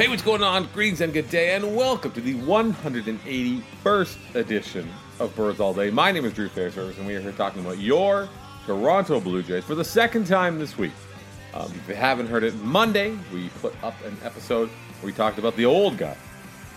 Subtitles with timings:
[0.00, 0.66] Hey, what's going on?
[0.72, 5.90] Greens and good day, and welcome to the 181st edition of Birds All Day.
[5.90, 8.26] My name is Drew Fairservice, and we are here talking about your
[8.64, 10.94] Toronto Blue Jays for the second time this week.
[11.52, 15.38] Um, if you haven't heard it, Monday we put up an episode where we talked
[15.38, 16.16] about the old guy.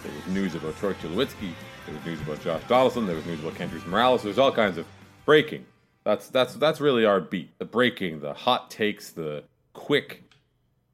[0.03, 1.53] There was news about Troy Tulowitzki.
[1.85, 3.05] There was news about Josh Donaldson.
[3.05, 4.21] There was news about Kendrys Morales.
[4.21, 4.85] There's all kinds of
[5.23, 5.65] breaking.
[6.03, 7.57] That's that's that's really our beat.
[7.57, 10.22] The breaking, the hot takes, the quick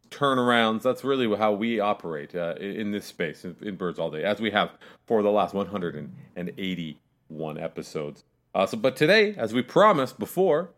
[0.09, 0.83] turnarounds.
[0.83, 4.39] That's really how we operate uh, in this space in, in, Birds All Day, as
[4.39, 4.71] we have
[5.05, 8.23] for the last 181 episodes.
[8.53, 10.71] Uh, so, but today, as we promised before,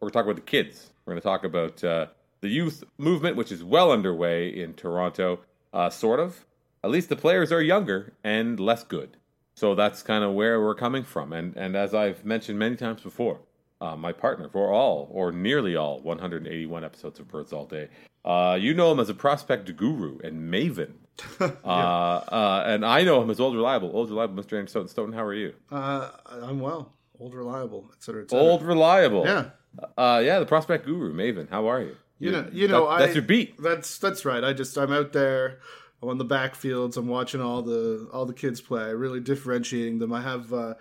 [0.00, 0.90] we're going to talk about the kids.
[1.04, 2.06] We're going to talk about uh,
[2.40, 5.40] the youth movement, which is well underway in Toronto,
[5.72, 6.44] uh, sort of.
[6.84, 9.16] At least the players are younger and less good.
[9.54, 11.32] So that's kind of where we're coming from.
[11.32, 13.40] And, and as I've mentioned many times before,
[13.82, 17.88] uh, my partner for all, or nearly all, 181 episodes of Birds All Day.
[18.24, 20.92] Uh, you know him as a prospect guru and maven.
[21.40, 21.50] yeah.
[21.64, 23.90] uh, uh, and I know him as Old Reliable.
[23.92, 24.52] Old Reliable, Mr.
[24.52, 24.88] Andrew Stoughton.
[24.88, 25.54] Stoughton, how are you?
[25.70, 26.92] Uh, I'm well.
[27.18, 28.44] Old Reliable, et cetera, et cetera.
[28.44, 29.24] Old Reliable.
[29.24, 29.50] Yeah.
[29.98, 31.50] Uh, yeah, the prospect guru, Maven.
[31.50, 31.96] How are you?
[32.18, 33.60] You, you know, you know, that, that's your beat.
[33.60, 34.44] That's that's right.
[34.44, 35.58] I just I'm out there.
[36.00, 36.96] I'm on the backfields.
[36.96, 38.92] I'm watching all the all the kids play.
[38.92, 40.12] Really differentiating them.
[40.12, 40.74] I have, uh,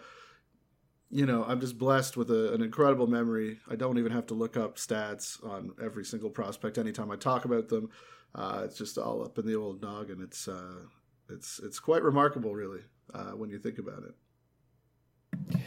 [1.12, 3.60] you know, I'm just blessed with a, an incredible memory.
[3.70, 7.44] I don't even have to look up stats on every single prospect anytime I talk
[7.46, 7.90] about them.
[8.34, 10.22] Uh, it's just all up in the old noggin.
[10.22, 10.86] It's uh,
[11.30, 12.80] it's it's quite remarkable, really,
[13.14, 15.60] uh, when you think about it.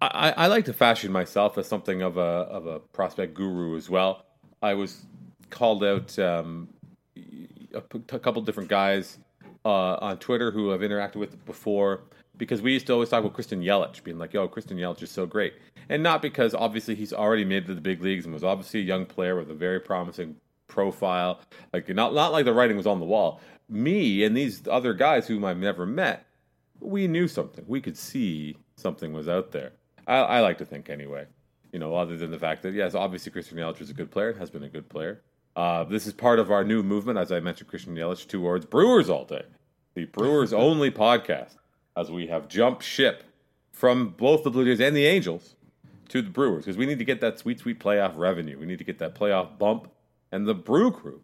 [0.00, 3.90] I, I like to fashion myself as something of a of a prospect guru as
[3.90, 4.26] well.
[4.62, 5.06] I was
[5.50, 6.68] called out um,
[7.16, 7.82] a,
[8.12, 9.18] a, couple different guys
[9.64, 12.02] uh, on Twitter who I've interacted with before
[12.38, 15.10] because we used to always talk about Christian Yelich being like, "Yo, Christian Yelich is
[15.10, 15.54] so great,"
[15.88, 18.80] and not because obviously he's already made it to the big leagues and was obviously
[18.80, 20.36] a young player with a very promising
[20.68, 21.40] profile.
[21.72, 23.40] Like not not like the writing was on the wall.
[23.68, 26.24] Me and these other guys whom I've never met,
[26.80, 27.64] we knew something.
[27.66, 29.72] We could see something was out there.
[30.06, 31.26] I, I, like to think anyway.
[31.72, 34.30] You know, other than the fact that yes, obviously Christian Yelich is a good player
[34.30, 35.22] and has been a good player.
[35.54, 39.10] Uh, this is part of our new movement, as I mentioned, Christian Yelich towards Brewers
[39.10, 39.44] all day,
[39.94, 41.56] the Brewers only podcast,
[41.98, 43.24] as we have jumped ship
[43.72, 45.56] from both the Blue Jays and the Angels
[46.08, 48.56] to the Brewers because we need to get that sweet, sweet playoff revenue.
[48.58, 49.90] We need to get that playoff bump,
[50.30, 51.22] and the Brew Crew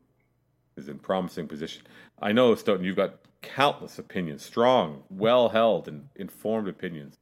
[0.76, 1.82] is in promising position.
[2.20, 7.18] I know, Stoughton, you've got countless opinions, strong, well held, and informed opinions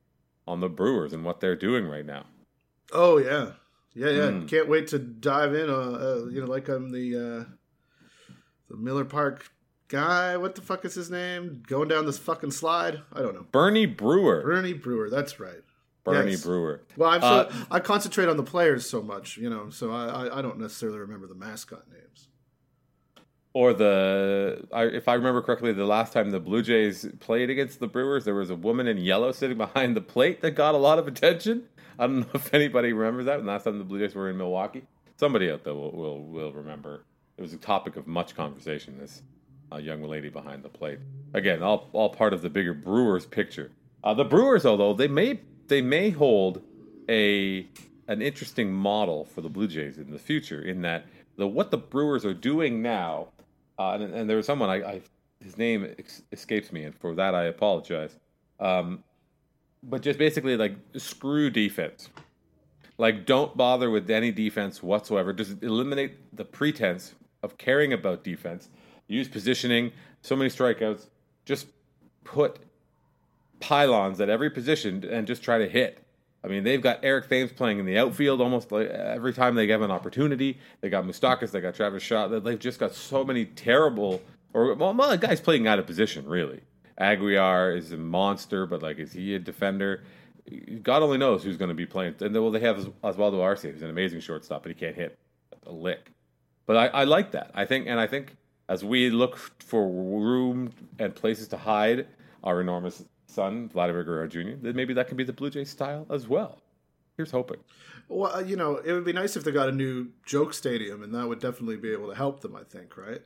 [0.48, 2.24] on the Brewers and what they're doing right now.
[2.90, 3.52] Oh yeah,
[3.94, 4.28] yeah, yeah.
[4.30, 4.48] Mm.
[4.48, 5.68] Can't wait to dive in.
[5.68, 7.44] Uh, uh, you know, like I'm the uh,
[8.70, 9.51] the Miller Park
[9.92, 10.36] guy.
[10.36, 11.62] What the fuck is his name?
[11.66, 13.02] Going down this fucking slide.
[13.12, 13.46] I don't know.
[13.52, 14.42] Bernie Brewer.
[14.42, 15.10] Bernie Brewer.
[15.10, 15.62] That's right.
[16.04, 16.42] Bernie yes.
[16.42, 16.82] Brewer.
[16.96, 20.06] Well, I'm so, uh, I concentrate on the players so much, you know, so I,
[20.06, 22.28] I, I don't necessarily remember the mascot names
[23.54, 27.80] or the I, if I remember correctly, the last time the Blue Jays played against
[27.80, 30.78] the Brewers, there was a woman in yellow sitting behind the plate that got a
[30.78, 31.64] lot of attention.
[31.98, 33.38] I don't know if anybody remembers that.
[33.38, 34.84] And last time the Blue Jays were in Milwaukee,
[35.16, 37.04] somebody out there will will, will remember.
[37.36, 38.98] It was a topic of much conversation.
[38.98, 39.22] This
[39.72, 40.98] uh, young lady behind the plate.
[41.34, 43.70] Again, all all part of the bigger Brewers picture.
[44.04, 46.62] Uh, the Brewers, although they may they may hold
[47.08, 47.66] a
[48.08, 51.06] an interesting model for the Blue Jays in the future, in that
[51.36, 53.28] the what the Brewers are doing now
[53.78, 55.00] uh, and, and, there was someone I, I
[55.40, 58.16] his name ex- escapes me, and for that I apologize.
[58.60, 59.02] Um,
[59.82, 62.08] but just basically like screw defense.
[62.98, 65.32] Like don't bother with any defense whatsoever.
[65.32, 68.68] Just eliminate the pretense of caring about defense.
[69.12, 69.92] Use positioning.
[70.22, 71.06] So many strikeouts.
[71.44, 71.66] Just
[72.24, 72.58] put
[73.60, 75.98] pylons at every position and just try to hit.
[76.44, 79.66] I mean, they've got Eric Thames playing in the outfield almost like every time they
[79.66, 80.58] give an opportunity.
[80.80, 82.26] They got Moustakas, they got Travis Shaw.
[82.26, 84.20] They've just got so many terrible,
[84.52, 86.60] or well, guy's playing out of position, really.
[86.98, 90.02] Aguilar is a monster, but like, is he a defender?
[90.82, 92.16] God only knows who's going to be playing.
[92.20, 95.16] And well, they have Oswaldo Arcia, who's an amazing shortstop, but he can't hit
[95.66, 96.10] a lick.
[96.66, 97.52] But I, I like that.
[97.54, 98.36] I think, and I think
[98.68, 102.06] as we look for room and places to hide
[102.44, 106.06] our enormous son, Vladimir Guerrero Jr., then maybe that can be the Blue Jays style
[106.10, 106.58] as well.
[107.16, 107.58] Here's hoping.
[108.08, 111.14] Well, you know, it would be nice if they got a new joke stadium, and
[111.14, 112.56] that would definitely be able to help them.
[112.56, 113.22] I think, right?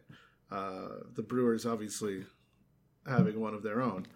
[0.51, 2.25] Uh, the Brewers obviously
[3.07, 4.07] having one of their own.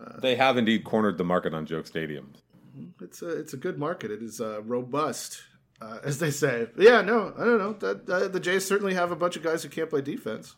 [0.00, 2.42] Uh, they have indeed cornered the market on joke stadiums.
[3.00, 4.10] It's a it's a good market.
[4.10, 5.42] It is uh, robust,
[5.80, 6.66] uh, as they say.
[6.74, 8.28] But yeah, no, I don't know.
[8.28, 10.56] The Jays certainly have a bunch of guys who can't play defense.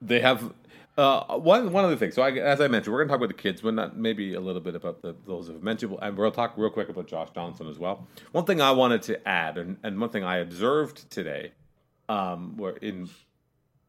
[0.00, 0.52] They have
[0.98, 2.12] uh, one one other thing.
[2.12, 4.34] So, I, as I mentioned, we're going to talk about the kids, but not maybe
[4.34, 7.28] a little bit about the, those who've mentioned, and we'll talk real quick about Josh
[7.34, 8.06] Johnson as well.
[8.32, 11.52] One thing I wanted to add, and, and one thing I observed today,
[12.08, 13.08] um, where in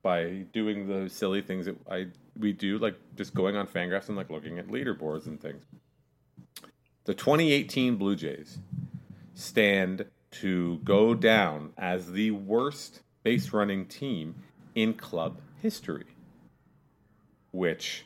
[0.01, 2.07] by doing the silly things that I
[2.37, 5.63] we do, like just going on Fangraphs and like looking at leaderboards and things.
[7.05, 8.59] The 2018 Blue Jays
[9.33, 14.35] stand to go down as the worst base running team
[14.75, 16.05] in club history,
[17.51, 18.05] which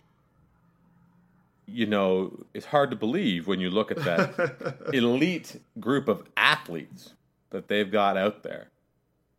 [1.65, 7.13] you know is hard to believe when you look at that elite group of athletes
[7.49, 8.69] that they've got out there.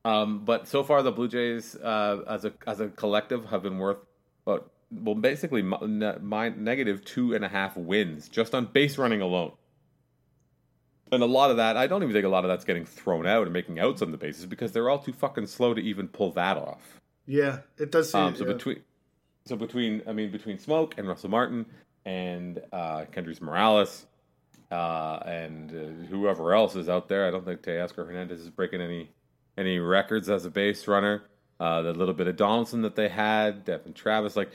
[0.05, 3.79] Um, but so far, the Blue Jays, uh, as a as a collective, have been
[3.79, 3.99] worth
[4.46, 9.52] about well, basically my negative two and a half wins just on base running alone.
[11.11, 13.27] And a lot of that, I don't even think a lot of that's getting thrown
[13.27, 16.09] out and making outs on the bases because they're all too fucking slow to even
[16.09, 17.01] pull that off.
[17.27, 18.13] Yeah, it does.
[18.13, 18.53] Seem, um, so yeah.
[18.53, 18.81] between,
[19.45, 21.67] so between, I mean, between Smoke and Russell Martin
[22.05, 24.07] and uh, Kendrys Morales
[24.71, 28.81] uh, and uh, whoever else is out there, I don't think Teoscar Hernandez is breaking
[28.81, 29.11] any
[29.57, 31.25] any records as a base runner.
[31.59, 34.51] Uh, the little bit of Donaldson that they had, Devon Travis, like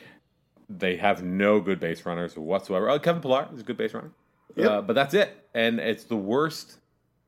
[0.70, 2.90] they have no good base runners whatsoever.
[2.90, 4.12] Oh, Kevin Pillar is a good base runner.
[4.56, 4.70] Yep.
[4.70, 5.48] Uh, but that's it.
[5.54, 6.78] And it's the worst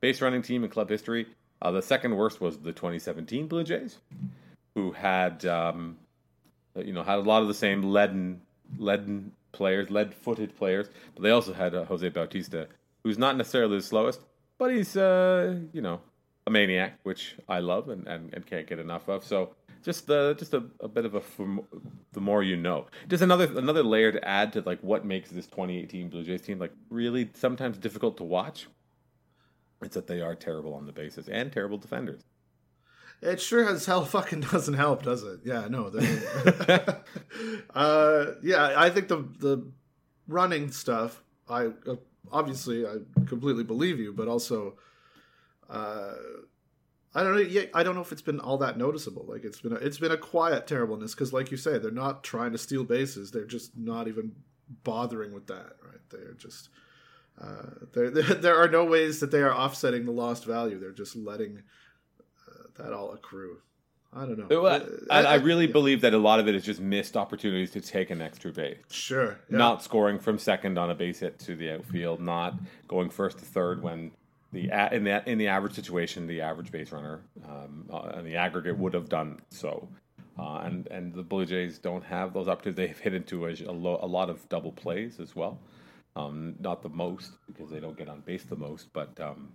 [0.01, 1.27] base running team in club history.
[1.61, 3.97] Uh, the second worst was the 2017 Blue Jays,
[4.75, 5.97] who had, um,
[6.75, 8.41] you know, had a lot of the same leaden,
[8.77, 12.67] leaden players, lead-footed players, but they also had uh, Jose Bautista,
[13.03, 14.19] who's not necessarily the slowest,
[14.57, 16.01] but he's, uh, you know,
[16.45, 19.23] a maniac, which I love and, and, and can't get enough of.
[19.23, 21.21] So just uh, just a, a bit of a
[22.11, 22.87] the more you know.
[23.07, 26.57] Just another another layer to add to like what makes this 2018 Blue Jays team
[26.57, 28.67] like really sometimes difficult to watch.
[29.83, 32.23] It's that they are terrible on the bases and terrible defenders.
[33.21, 35.41] It sure as hell fucking doesn't help, does it?
[35.45, 35.85] Yeah, no.
[37.75, 39.67] uh, yeah, I think the the
[40.27, 41.21] running stuff.
[41.47, 41.97] I uh,
[42.31, 42.95] obviously I
[43.27, 44.77] completely believe you, but also.
[45.69, 46.13] Uh,
[47.15, 47.41] I don't know.
[47.41, 49.25] Yeah, I don't know if it's been all that noticeable.
[49.27, 52.25] Like it's been a, it's been a quiet terribleness because, like you say, they're not
[52.25, 53.31] trying to steal bases.
[53.31, 54.33] They're just not even
[54.83, 55.77] bothering with that.
[55.81, 56.01] Right?
[56.09, 56.67] They're just
[57.41, 58.11] uh, there.
[58.11, 60.77] There are no ways that they are offsetting the lost value.
[60.77, 61.63] They're just letting
[62.49, 63.59] uh, that all accrue.
[64.13, 64.61] I don't know.
[64.61, 65.73] Well, I, I, really yeah.
[65.73, 68.77] believe that a lot of it is just missed opportunities to take an extra base.
[68.89, 69.37] Sure.
[69.49, 69.57] Yeah.
[69.57, 72.55] Not scoring from second on a base hit to the outfield, not
[72.87, 74.11] going first to third when
[74.55, 78.77] the in the in the average situation, the average base runner um, uh, the aggregate
[78.77, 79.87] would have done so.
[80.37, 82.87] Uh, and and the Blue Jays don't have those opportunities.
[82.87, 85.59] They've hit into a, a, lo- a lot of double plays as well.
[86.15, 89.49] Um, not the most because they don't get on base the most, but um,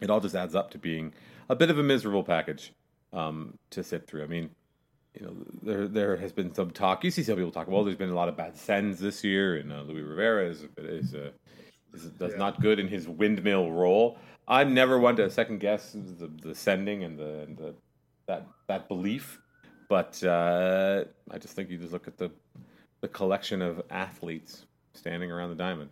[0.00, 1.12] it all just adds up to being
[1.48, 2.72] a bit of a miserable package
[3.12, 4.22] um, to sit through.
[4.22, 4.50] I mean,
[5.18, 7.04] you know, there there has been some talk.
[7.04, 7.68] You see some people talk.
[7.68, 10.64] Well, there's been a lot of bad sends this year, and uh, Luis Rivera is
[10.78, 11.34] is a is,
[11.92, 12.38] that's yeah.
[12.38, 14.18] not good in his windmill role.
[14.48, 17.74] I'm never one to second guess the, the sending and the, and the
[18.26, 19.40] that that belief,
[19.88, 22.30] but uh, I just think you just look at the
[23.00, 25.90] the collection of athletes standing around the diamond.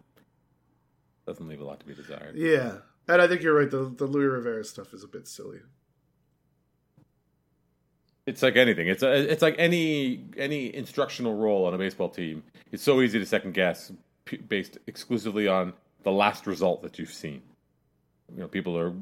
[1.26, 2.36] Doesn't leave a lot to be desired.
[2.36, 2.78] Yeah,
[3.08, 3.70] and I think you're right.
[3.70, 5.58] The the Luis Rivera stuff is a bit silly.
[8.26, 8.88] It's like anything.
[8.88, 12.42] It's a, it's like any any instructional role on a baseball team.
[12.72, 13.92] It's so easy to second guess
[14.48, 17.42] based exclusively on the last result that you've seen.
[18.32, 18.94] You know, people are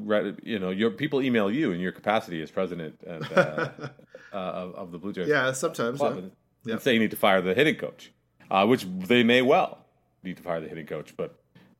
[0.42, 3.68] you know your people email you in your capacity as president and, uh,
[4.32, 5.28] uh, of, of, the Blue Jays.
[5.28, 6.00] Yeah, sometimes.
[6.00, 6.08] Yeah.
[6.08, 6.32] And,
[6.66, 8.12] and say you need to fire the hitting coach,
[8.50, 9.84] uh, which they may well
[10.22, 11.14] need to fire the hitting coach.
[11.16, 11.38] But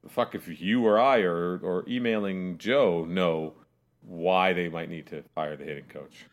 [0.08, 3.54] fuck, if you or I or or emailing Joe know
[4.02, 6.26] why they might need to fire the hitting coach.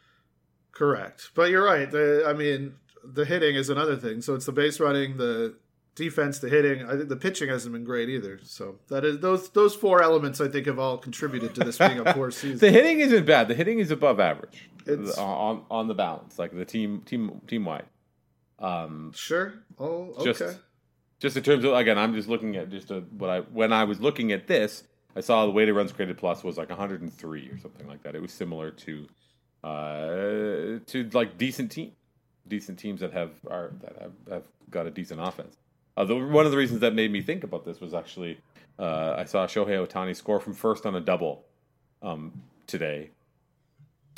[0.71, 1.87] Correct, but you're right.
[2.25, 2.73] I mean,
[3.03, 4.21] the hitting is another thing.
[4.21, 5.55] So it's the base running, the
[5.95, 6.85] defense, the hitting.
[6.85, 8.39] I think the pitching hasn't been great either.
[8.43, 11.99] So that is those those four elements I think have all contributed to this being
[11.99, 12.59] a poor season.
[12.59, 13.47] the hitting isn't bad.
[13.47, 17.65] The hitting is above average it's, on on the balance, like the team team team
[17.65, 17.85] wide.
[18.59, 19.53] Um, sure.
[19.77, 20.25] Oh, okay.
[20.25, 20.59] Just,
[21.19, 23.83] just in terms of again, I'm just looking at just a, what I when I
[23.83, 24.83] was looking at this,
[25.15, 28.15] I saw the weighted runs created plus was like 103 or something like that.
[28.15, 29.07] It was similar to
[29.63, 31.93] uh, to like decent team,
[32.47, 35.57] decent teams that have are that have, have got a decent offense.
[35.97, 38.37] Uh, the, one of the reasons that made me think about this was actually
[38.77, 41.45] uh, I saw Shohei Ohtani score from first on a double
[42.01, 43.11] um, today.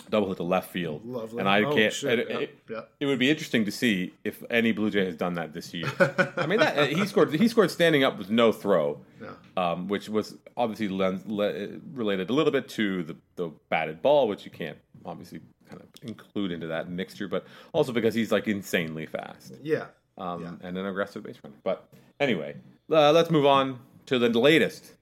[0.09, 1.39] Double hit the left field, Lovely.
[1.39, 1.93] and I oh, can't.
[2.03, 2.29] It, yep.
[2.29, 2.91] It, yep.
[2.97, 5.91] it, would be interesting to see if any Blue Jay has done that this year.
[6.37, 7.33] I mean, that, he scored.
[7.33, 9.31] He scored standing up with no throw, yeah.
[9.57, 14.29] um, which was obviously lens, le, related a little bit to the, the batted ball,
[14.29, 18.47] which you can't obviously kind of include into that mixture, but also because he's like
[18.47, 19.55] insanely fast.
[19.61, 20.67] Yeah, um, yeah.
[20.67, 21.55] and an aggressive base runner.
[21.63, 21.87] But
[22.19, 22.55] anyway,
[22.91, 24.93] uh, let's move on to the latest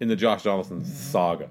[0.00, 1.48] in the Josh Donaldson saga.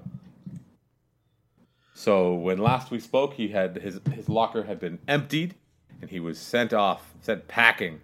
[1.94, 5.54] So when last we spoke, he had his his locker had been emptied,
[6.00, 8.00] and he was sent off, sent packing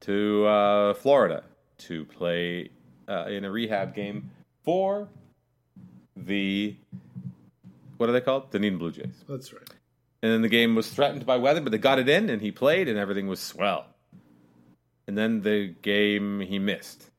[0.00, 1.44] to uh, Florida
[1.78, 2.70] to play
[3.08, 4.30] uh, in a rehab game
[4.62, 5.08] for
[6.16, 6.76] the
[7.96, 8.50] what are they called?
[8.50, 9.24] The Dunedin Blue Jays.
[9.28, 9.68] That's right.
[10.22, 12.52] And then the game was threatened by weather, but they got it in, and he
[12.52, 13.86] played, and everything was swell.
[15.08, 17.10] And then the game he missed.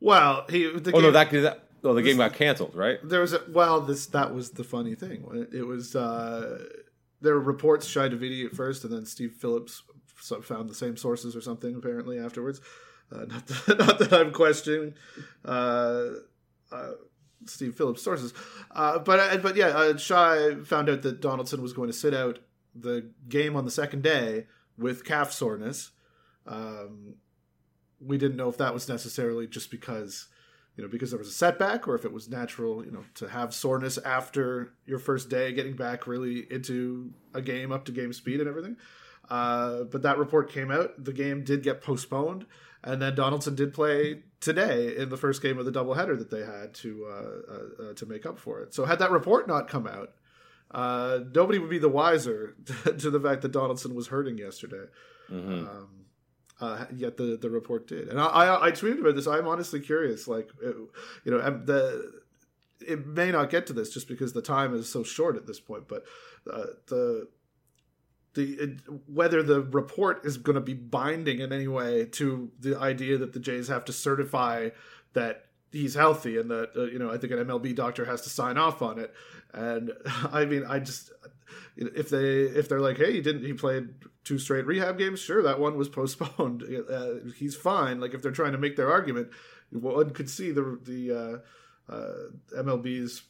[0.00, 0.64] Well, he.
[0.64, 2.98] The oh game, no, that, that oh the game got canceled, right?
[3.04, 3.80] there was a well.
[3.80, 5.48] This that was the funny thing.
[5.52, 6.64] It was uh,
[7.20, 9.82] there were reports Shi Davidi at first, and then Steve Phillips
[10.42, 12.60] found the same sources or something apparently afterwards.
[13.12, 14.94] Uh, not, that, not that I'm questioning
[15.44, 16.06] uh,
[16.72, 16.90] uh,
[17.44, 18.32] Steve Phillips' sources,
[18.72, 19.96] uh, but uh, but yeah, uh,
[20.64, 22.38] found out that Donaldson was going to sit out
[22.74, 24.46] the game on the second day
[24.78, 25.90] with calf soreness.
[26.46, 27.14] Um,
[28.00, 30.28] we didn't know if that was necessarily just because
[30.76, 33.28] you know because there was a setback or if it was natural you know to
[33.28, 38.12] have soreness after your first day getting back really into a game up to game
[38.12, 38.76] speed and everything.
[39.28, 41.02] Uh, but that report came out.
[41.02, 42.46] The game did get postponed.
[42.84, 46.44] And then donaldson did play today in the first game of the doubleheader that they
[46.44, 49.68] had to uh, uh, uh to make up for it so had that report not
[49.68, 50.12] come out
[50.72, 52.54] uh, nobody would be the wiser
[52.98, 54.86] to the fact that donaldson was hurting yesterday
[55.30, 55.66] Mm-hmm.
[55.66, 55.88] um,
[56.60, 59.26] uh, yet the the report did, and I, I, I tweeted about this.
[59.26, 60.74] I'm honestly curious, like it,
[61.24, 62.22] you know, the
[62.80, 65.60] it may not get to this just because the time is so short at this
[65.60, 66.04] point, but
[66.50, 67.28] uh, the
[68.36, 73.18] the whether the report is going to be binding in any way to the idea
[73.18, 74.68] that the Jays have to certify
[75.14, 78.30] that he's healthy and that uh, you know I think an MLB doctor has to
[78.30, 79.12] sign off on it.
[79.52, 79.92] And
[80.32, 81.10] I mean, I just
[81.76, 83.88] if they if they're like, hey, he didn't he played
[84.24, 85.20] two straight rehab games?
[85.20, 86.62] Sure, that one was postponed.
[86.62, 88.00] Uh, he's fine.
[88.00, 89.30] Like if they're trying to make their argument,
[89.72, 91.42] one could see the the
[91.90, 93.22] uh, uh, MLB's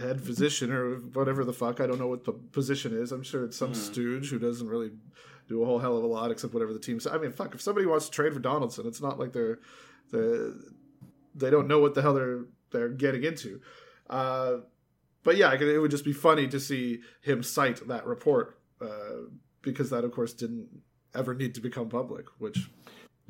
[0.00, 1.80] head physician or whatever the fuck.
[1.80, 3.12] I don't know what the position is.
[3.12, 3.76] I'm sure it's some mm.
[3.76, 4.90] stooge who doesn't really
[5.48, 7.12] do a whole hell of a lot except whatever the team says.
[7.12, 9.58] I mean, fuck, if somebody wants to trade for Donaldson, it's not like they're
[10.10, 10.50] they
[11.34, 13.60] they don't know what the hell they're they're getting into.
[14.08, 14.58] Uh,
[15.24, 19.26] but yeah, it would just be funny to see him cite that report uh,
[19.62, 20.68] because that, of course, didn't
[21.14, 22.26] ever need to become public.
[22.38, 22.68] Which,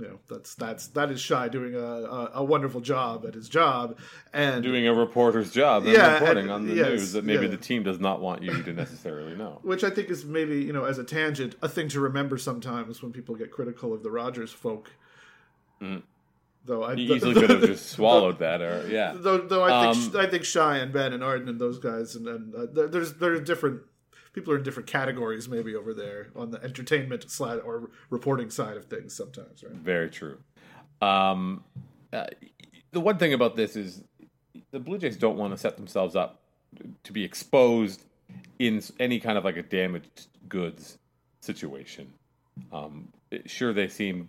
[0.02, 3.48] you know, that's that's that is Shi doing a, a, a wonderful job at his
[3.48, 3.98] job
[4.32, 7.44] and doing a reporter's job and yeah, reporting and, on the yes, news that maybe
[7.44, 7.52] yeah.
[7.52, 9.60] the team does not want you to necessarily know.
[9.62, 13.00] Which I think is maybe you know, as a tangent, a thing to remember sometimes
[13.00, 14.90] when people get critical of the Rogers folk.
[15.80, 16.02] Mm.
[16.64, 19.12] Though I you easily could have just swallowed though, that, or yeah.
[19.14, 22.16] Though, though I think um, I think Shi and Ben and Arden and those guys,
[22.16, 23.82] and, and uh, there's there's different
[24.32, 28.76] people are in different categories maybe over there on the entertainment side or reporting side
[28.76, 29.72] of things sometimes, right?
[29.72, 30.38] Very true.
[31.00, 31.64] Um,
[32.12, 32.26] uh,
[32.92, 34.02] the one thing about this is
[34.70, 36.40] the Blue Jays don't want to set themselves up
[37.04, 38.04] to be exposed
[38.58, 40.98] in any kind of like a damaged goods
[41.40, 42.12] situation.
[42.72, 43.08] Um,
[43.46, 44.28] sure, they seem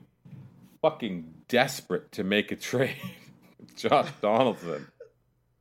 [0.81, 2.95] fucking desperate to make a trade
[3.75, 4.88] Josh Donaldson.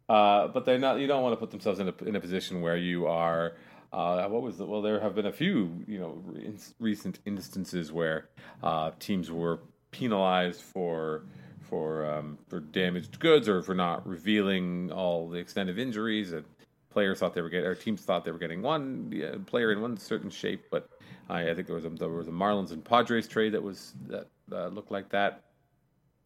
[0.09, 0.99] Uh, but they're not.
[0.99, 3.55] You don't want to put themselves in a in a position where you are.
[3.93, 4.81] Uh, what was the, well?
[4.81, 8.29] There have been a few, you know, in, recent instances where
[8.63, 11.25] uh, teams were penalized for
[11.61, 16.33] for um, for damaged goods or for not revealing all the extent of injuries.
[16.33, 16.45] And
[16.89, 19.83] players thought they were getting, or teams thought they were getting one yeah, player in
[19.83, 20.89] one certain shape, but
[21.29, 23.93] I, I think there was a, there was a Marlins and Padres trade that was
[24.07, 25.43] that uh, looked like that.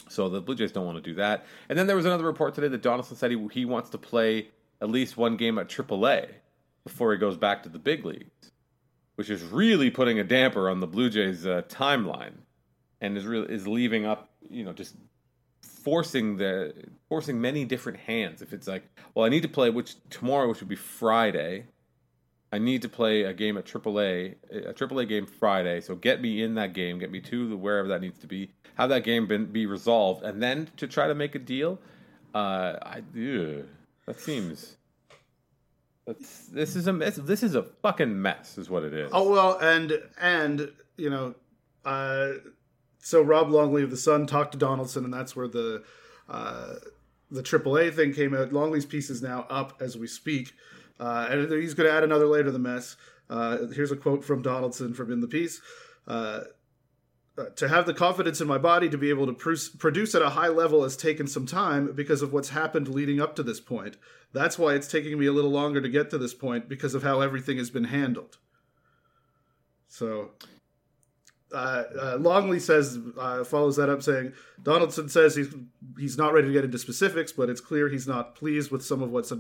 [0.09, 1.47] So the Blue Jays don't want to do that.
[1.69, 4.49] And then there was another report today that Donaldson said he, he wants to play
[4.81, 6.29] at least one game at AAA
[6.87, 8.53] before he goes back to the big leagues,
[9.17, 12.35] which is really putting a damper on the Blue Jays' uh, timeline,
[13.01, 14.95] and is really is leaving up, you know, just
[15.61, 16.73] forcing the
[17.09, 18.41] forcing many different hands.
[18.41, 21.65] If it's like, well, I need to play which tomorrow, which would be Friday,
[22.53, 25.81] I need to play a game at AAA, a AAA game Friday.
[25.81, 28.91] So get me in that game, get me to wherever that needs to be, have
[28.91, 31.81] that game been, be resolved, and then to try to make a deal.
[32.33, 33.67] Uh, I ugh,
[34.07, 34.77] that seems.
[36.07, 37.17] This is a mess.
[37.17, 39.11] This is a fucking mess, is what it is.
[39.13, 41.35] Oh well, and and you know,
[41.85, 42.35] uh,
[43.01, 45.83] so Rob Longley of the Sun talked to Donaldson, and that's where the
[46.29, 46.75] uh,
[47.31, 48.53] the AAA thing came out.
[48.53, 50.53] Longley's piece is now up as we speak.
[50.99, 52.97] Uh, and he's going to add another layer to the mess.
[53.29, 55.61] Uh, here's a quote from Donaldson from In the Piece.
[57.39, 60.23] Uh, to have the confidence in my body to be able to pr- produce at
[60.23, 63.61] a high level has taken some time because of what's happened leading up to this
[63.61, 63.99] point.
[64.33, 67.03] That's why it's taking me a little longer to get to this point because of
[67.03, 68.39] how everything has been handled.
[69.89, 70.31] So,
[71.53, 75.55] uh, uh, Longley says uh, follows that up saying Donaldson says he's
[75.99, 79.03] he's not ready to get into specifics, but it's clear he's not pleased with some
[79.03, 79.33] of what's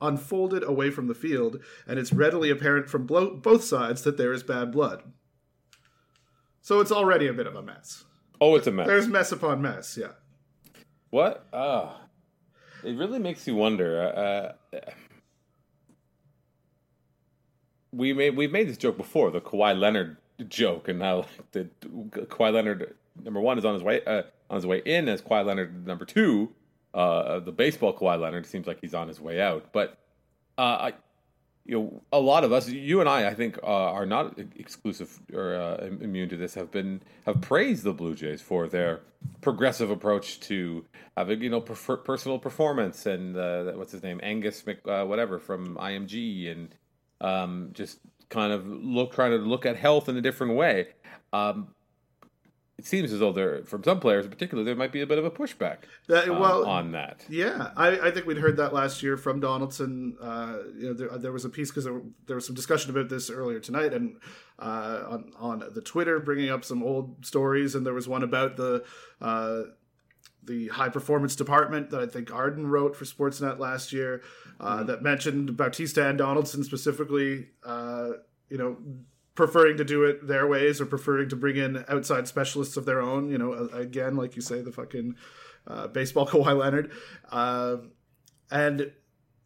[0.00, 4.32] unfolded away from the field, and it's readily apparent from blo- both sides that there
[4.32, 5.02] is bad blood.
[6.62, 8.04] So it's already a bit of a mess.
[8.40, 8.86] Oh, it's a mess.
[8.86, 10.12] There's mess upon mess, yeah.
[11.10, 11.44] What?
[11.52, 12.00] Ah,
[12.84, 14.56] it really makes you wonder.
[14.72, 14.80] Uh,
[17.92, 20.16] we made we've made this joke before, the Kawhi Leonard
[20.48, 24.66] joke, and how the Kawhi Leonard number one is on his way uh, on his
[24.66, 26.52] way in as Kawhi Leonard number two.
[26.94, 29.98] Uh, the baseball Kawhi Leonard seems like he's on his way out, but
[30.58, 30.92] uh, I,
[31.64, 35.20] you know, a lot of us, you and I, I think, uh, are not exclusive
[35.32, 36.54] or uh, immune to this.
[36.54, 39.00] Have been have praised the Blue Jays for their
[39.40, 40.84] progressive approach to
[41.16, 45.76] having, you know, personal performance and uh, what's his name, Angus Mc, uh, whatever from
[45.76, 46.74] IMG, and
[47.20, 50.88] um, just kind of look trying to look at health in a different way.
[51.32, 51.68] Um,
[52.82, 55.16] it seems as though there, from some players in particular, there might be a bit
[55.16, 57.24] of a pushback That, um, on that.
[57.28, 60.16] Yeah, I, I think we'd heard that last year from Donaldson.
[60.20, 63.08] Uh, you know, there, there was a piece because there, there was some discussion about
[63.08, 64.16] this earlier tonight, and
[64.58, 68.56] uh, on on the Twitter, bringing up some old stories, and there was one about
[68.56, 68.84] the
[69.20, 69.62] uh,
[70.42, 74.22] the high performance department that I think Arden wrote for Sportsnet last year
[74.58, 77.46] uh, that mentioned Bautista and Donaldson specifically.
[77.64, 78.10] Uh,
[78.50, 78.76] you know,
[79.34, 83.00] preferring to do it their ways or preferring to bring in outside specialists of their
[83.00, 83.30] own.
[83.30, 85.16] You know, again, like you say, the fucking
[85.66, 86.92] uh, baseball Kawhi Leonard.
[87.30, 87.76] Uh,
[88.50, 88.92] and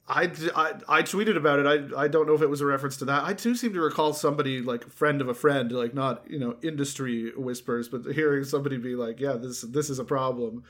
[0.09, 1.67] I, I, I tweeted about it.
[1.67, 3.25] I, I don't know if it was a reference to that.
[3.25, 6.57] I too seem to recall somebody like friend of a friend, like not you know
[6.63, 10.65] industry whispers, but hearing somebody be like, "Yeah, this this is a problem."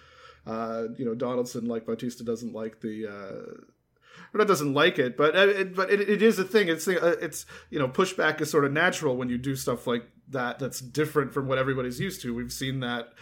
[0.46, 3.06] Uh, you know, Donaldson like Bautista doesn't like the.
[4.36, 6.68] Not doesn't like it, but uh, it, but it, it is a thing.
[6.68, 10.04] It's uh, it's you know pushback is sort of natural when you do stuff like
[10.28, 10.58] that.
[10.58, 12.34] That's different from what everybody's used to.
[12.34, 13.12] We've seen that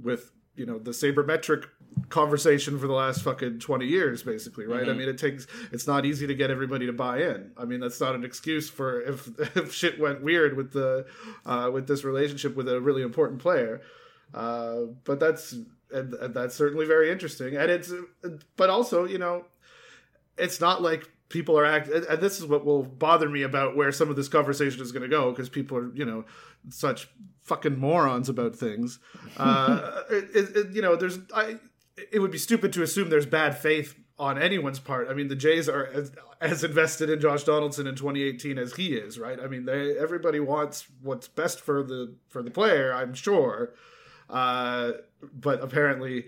[0.00, 1.64] with you know the sabermetric
[2.08, 4.90] conversation for the last fucking 20 years basically right mm-hmm.
[4.90, 7.80] i mean it takes it's not easy to get everybody to buy in i mean
[7.80, 11.06] that's not an excuse for if if shit went weird with the
[11.46, 13.80] uh, with this relationship with a really important player
[14.34, 15.52] uh, but that's
[15.92, 17.92] and, and that's certainly very interesting and it's
[18.56, 19.44] but also you know
[20.36, 23.90] it's not like people are act and this is what will bother me about where
[23.90, 26.24] some of this conversation is going to go because people are you know
[26.68, 27.08] such
[27.42, 28.98] fucking morons about things
[29.36, 31.58] uh it, it, you know there's i
[32.12, 35.08] it would be stupid to assume there's bad faith on anyone's part.
[35.08, 38.94] I mean, the Jays are as, as, invested in Josh Donaldson in 2018 as he
[38.94, 39.38] is, right?
[39.40, 43.74] I mean, they everybody wants what's best for the for the player, I'm sure.
[44.30, 44.92] Uh,
[45.32, 46.26] but apparently,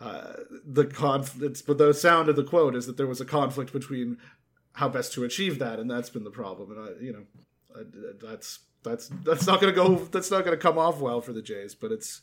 [0.00, 1.62] the conflict.
[1.66, 4.18] But the sound of the quote is that there was a conflict between
[4.72, 6.72] how best to achieve that, and that's been the problem.
[6.72, 7.24] And I, you know,
[7.76, 7.82] I,
[8.20, 9.96] that's that's that's not going to go.
[9.96, 11.74] That's not going to come off well for the Jays.
[11.74, 12.20] But it's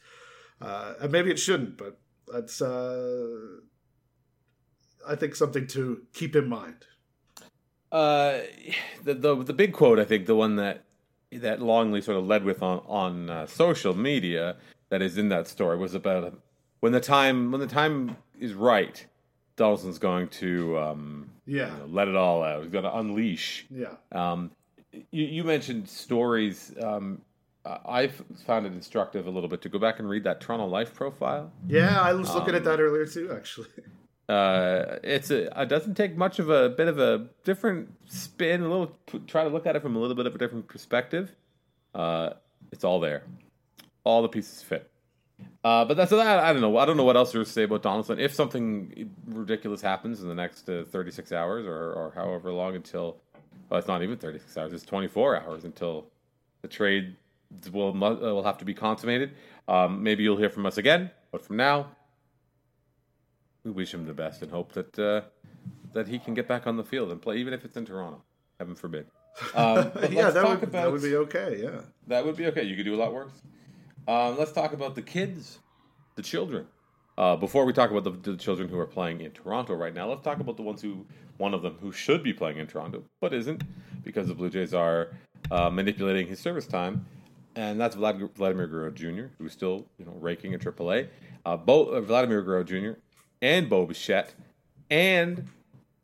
[0.61, 1.77] uh, and maybe it shouldn't.
[1.77, 1.99] But
[2.31, 3.37] that's uh,
[5.07, 6.85] I think something to keep in mind.
[7.91, 8.41] Uh,
[9.03, 10.83] the the the big quote, I think, the one that
[11.31, 14.57] that Longley sort of led with on on uh, social media
[14.89, 16.37] that is in that story was about
[16.81, 19.03] when the time when the time is right,
[19.55, 22.63] Donaldson's going to um, yeah you know, let it all out.
[22.63, 23.65] He's going to unleash.
[23.69, 23.93] Yeah.
[24.11, 24.51] Um,
[24.91, 26.73] you, you mentioned stories.
[26.83, 27.21] Um,
[27.63, 28.07] I
[28.45, 31.51] found it instructive a little bit to go back and read that Toronto Life profile.
[31.67, 33.67] Yeah, I was looking at that earlier too, actually.
[34.27, 38.61] Uh, it's a, it doesn't take much of a bit of a different spin.
[38.61, 38.95] A little
[39.27, 41.35] try to look at it from a little bit of a different perspective.
[41.93, 42.31] Uh,
[42.71, 43.23] it's all there.
[44.03, 44.90] All the pieces fit.
[45.63, 46.39] Uh, but that's that.
[46.39, 46.77] I don't know.
[46.77, 48.19] I don't know what else there is to say about Donaldson.
[48.19, 53.17] If something ridiculous happens in the next uh, 36 hours or, or however long until,
[53.69, 54.73] well, it's not even 36 hours.
[54.73, 56.07] It's 24 hours until
[56.61, 57.15] the trade
[57.71, 59.33] will uh, will have to be consummated.
[59.67, 61.11] Um, maybe you'll hear from us again.
[61.31, 61.87] But from now,
[63.63, 65.21] we wish him the best and hope that uh,
[65.93, 68.23] that he can get back on the field and play, even if it's in Toronto.
[68.59, 69.07] Heaven forbid.
[69.53, 71.59] Um, yeah, that would, about, that would be okay.
[71.63, 72.63] Yeah, that would be okay.
[72.63, 73.31] You could do a lot worse.
[74.07, 75.59] Um, let's talk about the kids,
[76.15, 76.67] the children.
[77.17, 80.07] Uh, before we talk about the, the, children who are playing in Toronto right now,
[80.09, 81.05] let's talk about the ones who,
[81.37, 83.63] one of them who should be playing in Toronto but isn't,
[84.03, 85.09] because the Blue Jays are
[85.51, 87.05] uh, manipulating his service time,
[87.55, 91.09] and that's Vlad, Vladimir Guerrero Jr., who's still you know raking in AAA.
[91.45, 92.99] Uh, Bo, uh, Vladimir Guerrero Jr.
[93.41, 94.33] and Bo Bichette,
[94.89, 95.47] and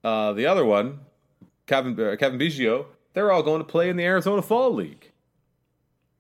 [0.04, 1.00] uh, the other one,
[1.66, 5.12] Kevin uh, Cavan Biggio, they're all going to play in the Arizona Fall League.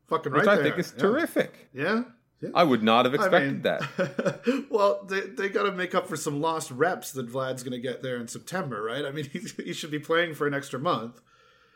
[0.07, 0.63] Fucking right Which I there.
[0.63, 1.01] think is yeah.
[1.01, 1.69] terrific.
[1.73, 2.03] Yeah.
[2.41, 2.49] yeah.
[2.55, 4.65] I would not have expected I mean, that.
[4.69, 7.79] well, they, they got to make up for some lost reps that Vlad's going to
[7.79, 9.05] get there in September, right?
[9.05, 11.21] I mean, he, he should be playing for an extra month.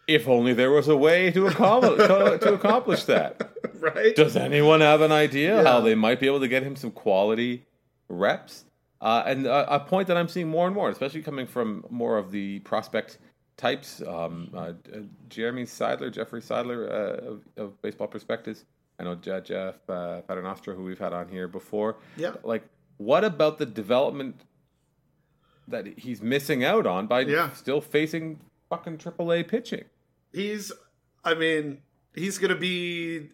[0.07, 3.49] If only there was a way to accomplish, to accomplish that.
[3.81, 4.15] Right?
[4.15, 5.63] Does anyone have an idea yeah.
[5.63, 7.65] how they might be able to get him some quality
[8.07, 8.65] reps?
[9.01, 12.19] Uh, and a, a, point that I'm seeing more and more, especially coming from more
[12.19, 13.17] of the prospect
[13.61, 14.73] types, um, uh,
[15.29, 18.65] Jeremy Seidler, Jeffrey Seidler uh, of, of, Baseball Prospectus.
[18.99, 21.97] I know Jeff uh, Paternostro, who we've had on here before.
[22.17, 22.33] Yeah.
[22.43, 22.63] Like,
[22.97, 24.41] what about the development
[25.67, 27.51] that he's missing out on by yeah.
[27.51, 29.85] still facing fucking AAA pitching?
[30.33, 30.71] He's,
[31.23, 31.79] I mean,
[32.15, 33.29] he's going to be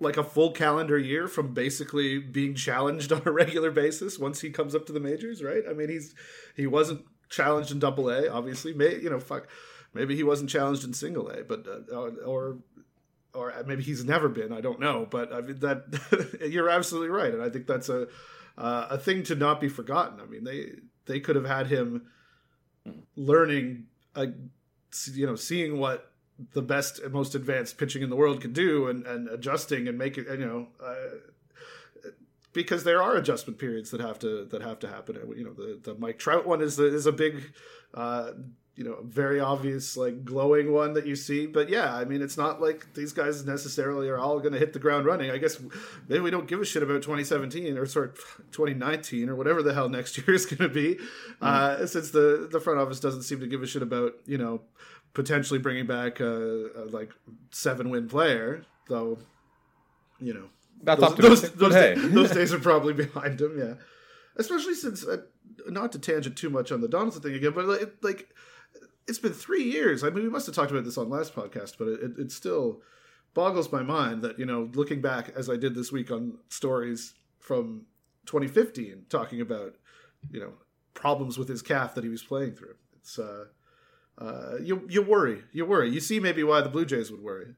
[0.00, 4.50] like a full calendar year from basically being challenged on a regular basis once he
[4.50, 5.62] comes up to the majors, right?
[5.68, 6.14] I mean, he's
[6.54, 8.74] he wasn't challenged in Double A, obviously.
[8.74, 9.48] May you know, fuck,
[9.94, 12.58] maybe he wasn't challenged in Single A, but uh, or
[13.34, 14.52] or maybe he's never been.
[14.52, 18.08] I don't know, but I mean that you're absolutely right, and I think that's a
[18.56, 20.20] uh, a thing to not be forgotten.
[20.20, 20.72] I mean, they
[21.06, 22.06] they could have had him
[23.16, 24.26] learning, uh,
[25.12, 26.12] you know, seeing what
[26.52, 29.98] the best and most advanced pitching in the world can do and, and adjusting and
[29.98, 30.94] making, you know uh,
[32.58, 35.78] because there are adjustment periods that have to that have to happen you know the
[35.82, 37.52] the Mike Trout one is the, is a big
[37.94, 38.32] uh,
[38.74, 42.36] you know very obvious like glowing one that you see but yeah i mean it's
[42.36, 45.60] not like these guys necessarily are all going to hit the ground running i guess
[46.06, 49.74] maybe we don't give a shit about 2017 or sort of 2019 or whatever the
[49.74, 51.44] hell next year is going to be mm-hmm.
[51.44, 54.60] uh, since the the front office doesn't seem to give a shit about you know
[55.14, 57.12] potentially bringing back a, a like
[57.50, 59.18] seven win player, though.
[60.20, 60.48] You know,
[60.82, 61.94] that's those, those, those, hey.
[61.96, 63.58] those, days are probably behind him.
[63.58, 63.74] Yeah,
[64.36, 65.18] especially since uh,
[65.68, 68.28] not to tangent too much on the Donaldson thing again, but like, like
[69.06, 70.04] it's been three years.
[70.04, 72.82] I mean, we must have talked about this on last podcast, but it, it still
[73.34, 77.14] boggles my mind that you know, looking back as I did this week on stories
[77.38, 77.86] from
[78.26, 79.76] 2015, talking about
[80.30, 80.52] you know
[80.94, 82.74] problems with his calf that he was playing through.
[82.96, 83.46] It's uh,
[84.18, 85.90] uh, you you worry, you worry.
[85.90, 87.54] You see maybe why the Blue Jays would worry.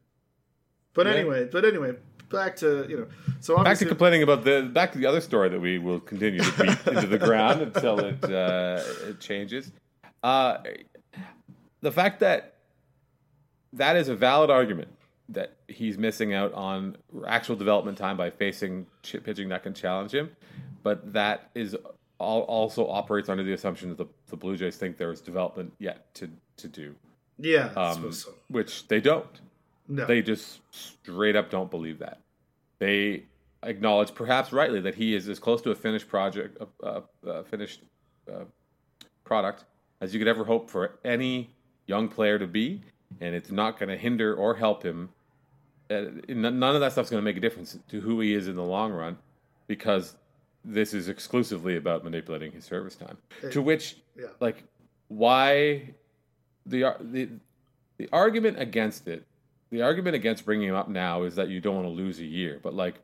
[0.95, 1.15] But yeah.
[1.15, 1.97] anyway, but anyway,
[2.31, 3.07] back to you know.
[3.41, 6.41] So back to complaining about the back to the other story that we will continue
[6.41, 9.71] to beat into the ground until it uh, it changes.
[10.23, 10.59] Uh,
[11.81, 12.55] the fact that
[13.73, 14.89] that is a valid argument
[15.29, 20.31] that he's missing out on actual development time by facing pitching that can challenge him,
[20.83, 21.77] but that is
[22.19, 26.13] also operates under the assumption that the, the Blue Jays think there is development yet
[26.15, 26.95] to to do.
[27.39, 28.35] Yeah, um, so.
[28.49, 29.41] which they don't.
[29.91, 30.07] No.
[30.07, 32.21] They just straight up don't believe that.
[32.79, 33.25] They
[33.65, 37.43] acknowledge, perhaps rightly, that he is as close to a finished project, a, uh, uh,
[37.43, 37.83] finished
[38.33, 38.45] uh,
[39.25, 39.65] product
[40.01, 41.51] as you could ever hope for any
[41.87, 42.81] young player to be,
[43.21, 45.09] and it's not going to hinder or help him.
[45.91, 48.55] Uh, none of that stuff's going to make a difference to who he is in
[48.55, 49.19] the long run,
[49.67, 50.17] because
[50.65, 53.19] this is exclusively about manipulating his service time.
[53.43, 54.27] It, to which, yeah.
[54.39, 54.63] like,
[55.09, 55.95] why
[56.65, 57.29] the the
[57.99, 59.27] the argument against it,
[59.71, 62.25] the argument against bringing him up now is that you don't want to lose a
[62.25, 62.61] year.
[62.63, 62.97] But like,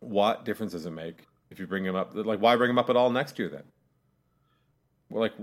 [0.00, 2.12] what difference does it make if you bring him up?
[2.14, 3.62] Like, why bring him up at all next year then?
[5.08, 5.34] Well, like,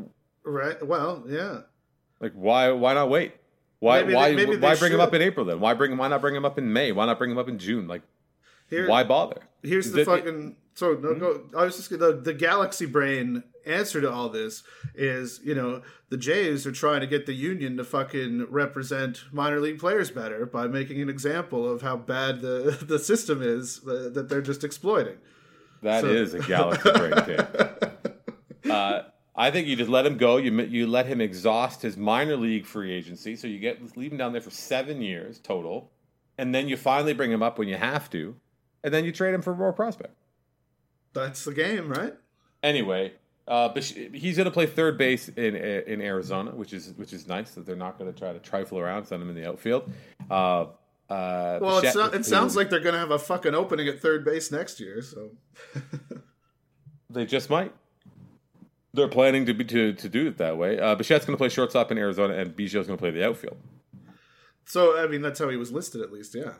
[0.44, 0.86] right?
[0.86, 1.62] Well, yeah.
[2.20, 3.34] Like, why why not wait?
[3.80, 4.94] Why maybe why they, why bring should.
[4.94, 5.62] him up in April then?
[5.62, 6.92] Why bring why not bring him up in May?
[6.92, 7.88] Why not bring him up in June?
[7.88, 8.02] Like,
[8.70, 9.42] Here, why bother?
[9.64, 10.58] Here's is the it, fucking.
[10.74, 11.20] So no, mm-hmm.
[11.20, 11.44] go.
[11.58, 14.64] I was just the the galaxy brain answer to all this
[14.96, 19.60] is you know the Jays are trying to get the union to fucking represent minor
[19.60, 24.28] league players better by making an example of how bad the the system is that
[24.30, 25.18] they're just exploiting.
[25.82, 26.08] That so.
[26.08, 28.72] is a galaxy brain thing.
[28.72, 29.04] Uh,
[29.36, 30.36] I think you just let him go.
[30.36, 34.18] You you let him exhaust his minor league free agency, so you get leave him
[34.18, 35.92] down there for seven years total,
[36.38, 38.36] and then you finally bring him up when you have to,
[38.84, 40.16] and then you trade him for more prospect.
[41.14, 42.14] That's the game, right?
[42.62, 43.14] Anyway,
[43.50, 47.28] uh, but he's going to play third base in in Arizona, which is which is
[47.28, 49.92] nice that they're not going to try to trifle around, send him in the outfield.
[50.30, 50.68] Uh,
[51.10, 54.24] uh, well, not, it sounds like they're going to have a fucking opening at third
[54.24, 55.32] base next year, so
[57.10, 57.74] they just might.
[58.94, 60.80] They're planning to be to, to do it that way.
[60.80, 63.58] Uh, Bichette's going to play shortstop in Arizona, and Biggio's going to play the outfield.
[64.66, 66.54] So, I mean, that's how he was listed, at least, yeah.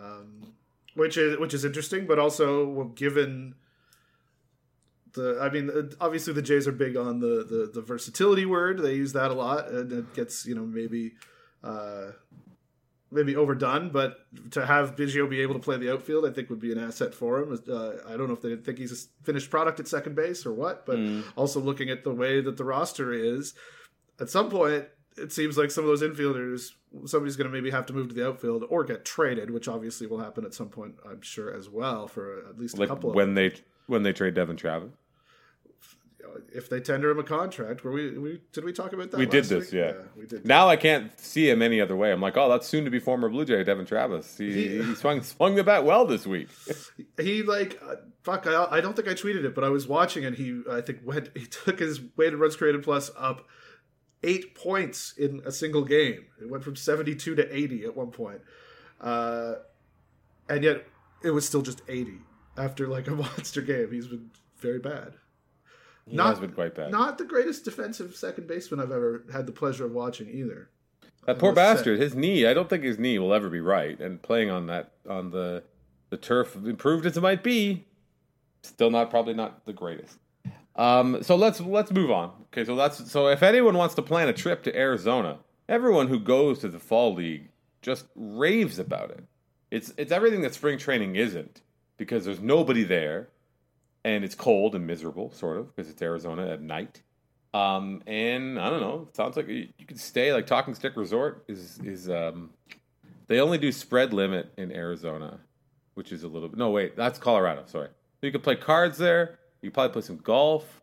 [0.00, 0.52] Um,
[0.94, 3.56] which is which is interesting, but also well, given
[5.14, 8.82] the I mean uh, obviously the Jays are big on the, the the versatility word.
[8.82, 11.14] They use that a lot and it gets, you know, maybe
[11.62, 12.12] uh
[13.12, 14.18] maybe overdone, but
[14.52, 17.12] to have Biggio be able to play the outfield, I think would be an asset
[17.12, 17.60] for him.
[17.68, 20.52] Uh, I don't know if they think he's a finished product at second base or
[20.52, 21.24] what, but mm.
[21.34, 23.54] also looking at the way that the roster is,
[24.20, 24.84] at some point
[25.16, 26.70] it seems like some of those infielders
[27.06, 30.06] somebody's going to maybe have to move to the outfield or get traded, which obviously
[30.06, 33.12] will happen at some point, I'm sure as well for at least like a couple.
[33.12, 33.52] When they
[33.86, 34.92] when they trade Devon Travis.
[36.52, 39.18] If they tender him a contract, where we, we did we talk about that?
[39.18, 39.80] We did this, week?
[39.80, 39.92] yeah.
[40.16, 40.44] we did.
[40.46, 42.12] Now I can't see him any other way.
[42.12, 44.36] I'm like, oh, that's soon to be former Blue Jay Devon Travis.
[44.38, 46.48] He, He- he swung swung the bat well this week.
[47.20, 48.46] he like uh, fuck.
[48.46, 51.00] I, I don't think I tweeted it, but I was watching and he I think
[51.04, 53.46] went he took his weighted runs created plus up
[54.22, 56.26] eight points in a single game.
[56.40, 58.40] It went from seventy two to eighty at one point,
[59.00, 59.54] uh,
[60.48, 60.84] and yet
[61.22, 62.18] it was still just eighty
[62.56, 63.90] after like a monster game.
[63.92, 65.14] He's been very bad.
[66.06, 66.90] He Not- has been quite bad.
[66.90, 70.68] Not the greatest defensive second baseman I've ever had the pleasure of watching either.
[71.26, 71.56] That poor say.
[71.56, 72.00] bastard.
[72.00, 72.46] His knee.
[72.46, 73.98] I don't think his knee will ever be right.
[74.00, 75.62] And playing on that on the
[76.08, 77.86] the turf, improved as it might be,
[78.62, 80.18] still not probably not the greatest.
[80.76, 82.32] Um, so let's let's move on.
[82.52, 86.18] Okay, so that's so if anyone wants to plan a trip to Arizona, everyone who
[86.18, 87.50] goes to the fall league
[87.82, 89.24] just raves about it.
[89.70, 91.60] It's it's everything that spring training isn't
[91.96, 93.28] because there's nobody there,
[94.04, 97.02] and it's cold and miserable, sort of, because it's Arizona at night.
[97.52, 99.08] Um, and I don't know.
[99.12, 102.50] Sounds like you, could stay like Talking Stick Resort is is um,
[103.26, 105.40] they only do spread limit in Arizona,
[105.94, 106.50] which is a little.
[106.54, 107.64] No, wait, that's Colorado.
[107.66, 107.88] Sorry.
[107.88, 109.38] So you could play cards there.
[109.62, 110.80] You probably play some golf.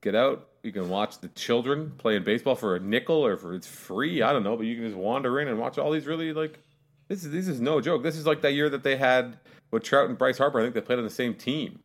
[0.00, 0.48] Get out.
[0.62, 4.20] You can watch the children playing baseball for a nickel or for it's free.
[4.20, 6.58] I don't know, but you can just wander in and watch all these really like.
[7.06, 8.02] This is this is no joke.
[8.02, 9.38] This is like that year that they had
[9.70, 10.58] with Trout and Bryce Harper.
[10.58, 11.80] I think they played on the same team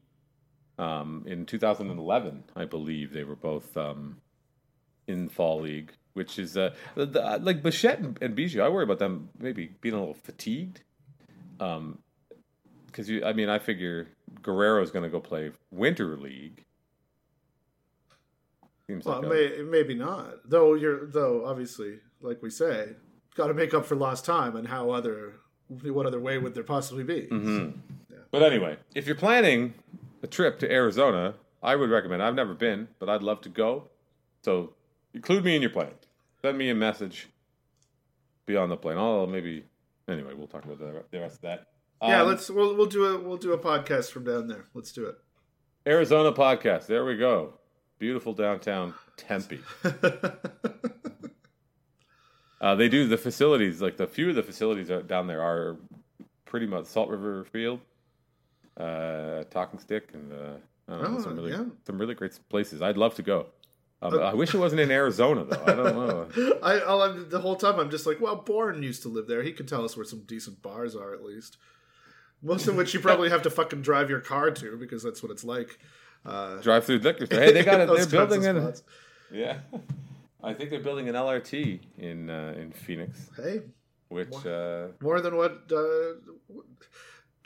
[0.77, 4.17] um, in 2011, I believe they were both um,
[5.07, 8.63] in fall league, which is uh, the, the, like Bichette and, and Biggio.
[8.63, 10.81] I worry about them maybe being a little fatigued,
[11.59, 11.99] um,
[12.87, 13.23] because you.
[13.23, 14.07] I mean, I figure
[14.41, 16.65] Guerrero's going to go play winter league.
[18.87, 20.49] Seems Well, like may, maybe not.
[20.49, 22.89] Though you're though obviously, like we say,
[23.35, 24.55] got to make up for lost time.
[24.55, 25.35] And how other
[25.67, 27.27] what other way would there possibly be?
[27.31, 27.79] Mhm.
[28.31, 29.73] But anyway, if you're planning
[30.25, 32.23] a trip to Arizona, I would recommend.
[32.23, 33.89] I've never been, but I'd love to go.
[34.43, 34.73] So
[35.13, 35.91] include me in your plan.
[36.41, 37.29] Send me a message.
[38.47, 38.97] Be on the plane.
[38.97, 39.65] I'll maybe.
[40.07, 41.67] Anyway, we'll talk about the, the rest of that.
[42.01, 44.65] Yeah, Um, let's we'll we'll do a we'll do a podcast from down there.
[44.73, 45.15] Let's do it.
[45.87, 46.87] Arizona podcast.
[46.87, 47.53] There we go.
[47.99, 49.61] Beautiful downtown Tempe.
[52.61, 55.77] Uh, they do the facilities like the few of the facilities down there are
[56.45, 57.79] pretty much Salt River Field,
[58.77, 60.35] uh, Talking Stick, and uh,
[60.87, 61.65] I don't know, Oh, some really yeah.
[61.85, 62.81] some really great places.
[62.81, 63.47] I'd love to go.
[64.01, 65.63] Um, I wish it wasn't in Arizona though.
[65.65, 66.57] I don't know.
[66.63, 69.41] I all I'm, the whole time I'm just like, well, Bourne used to live there.
[69.41, 71.57] He can tell us where some decent bars are at least.
[72.41, 75.31] Most of which you probably have to fucking drive your car to because that's what
[75.31, 75.79] it's like.
[76.25, 77.39] Uh, Drive through liquor store.
[77.39, 77.87] Hey, they got it.
[77.95, 78.73] They're building an
[79.31, 79.59] yeah.
[80.43, 83.61] I think they're building an LRT in uh, in Phoenix, Hey,
[84.09, 85.71] which uh, more than what?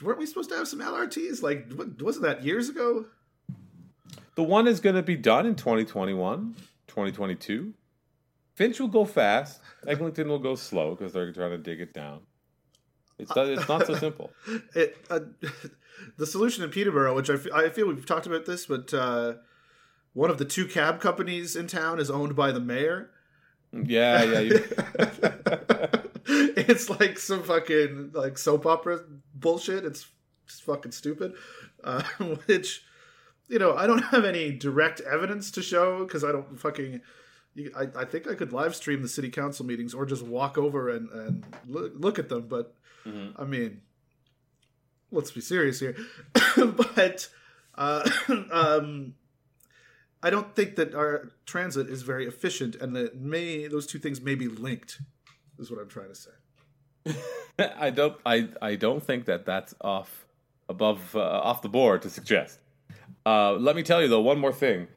[0.02, 1.42] Weren't we supposed to have some LRTs?
[1.42, 3.06] Like, what, wasn't that years ago?
[4.36, 6.56] The one is going to be done in 2021,
[6.88, 7.74] 2022.
[8.56, 9.62] Finch will go fast.
[9.86, 12.22] Eglinton will go slow because they're trying to dig it down.
[13.18, 14.32] It's not, it's not so simple.
[14.74, 15.20] It, uh,
[16.18, 19.34] the solution in Peterborough, which I I feel we've talked about this, but uh,
[20.14, 23.12] one of the two cab companies in town is owned by the mayor.
[23.74, 24.40] Yeah, yeah.
[24.40, 24.64] You,
[26.32, 29.02] it's like some fucking like soap opera
[29.40, 29.86] bullshit.
[29.86, 30.08] It's
[30.48, 31.34] fucking stupid.
[31.84, 32.04] Uh,
[32.46, 32.84] which
[33.48, 37.02] you know I don't have any direct evidence to show because I don't fucking.
[37.76, 40.88] I, I think I could live stream the city council meetings or just walk over
[40.90, 42.76] and, and look, look at them, but
[43.06, 43.34] Mhm.
[43.38, 43.82] I mean,
[45.12, 45.96] let's be serious here.
[46.56, 47.28] but
[47.76, 48.10] uh,
[48.52, 49.16] um,
[50.22, 54.22] I don't think that our transit is very efficient, and that may those two things
[54.22, 55.02] may be linked.
[55.58, 56.32] Is what I'm trying to say.
[57.60, 58.18] I don't.
[58.26, 60.26] I I don't think that that's off
[60.68, 62.60] above uh, off the board to suggest.
[63.26, 64.88] Uh, let me tell you though one more thing.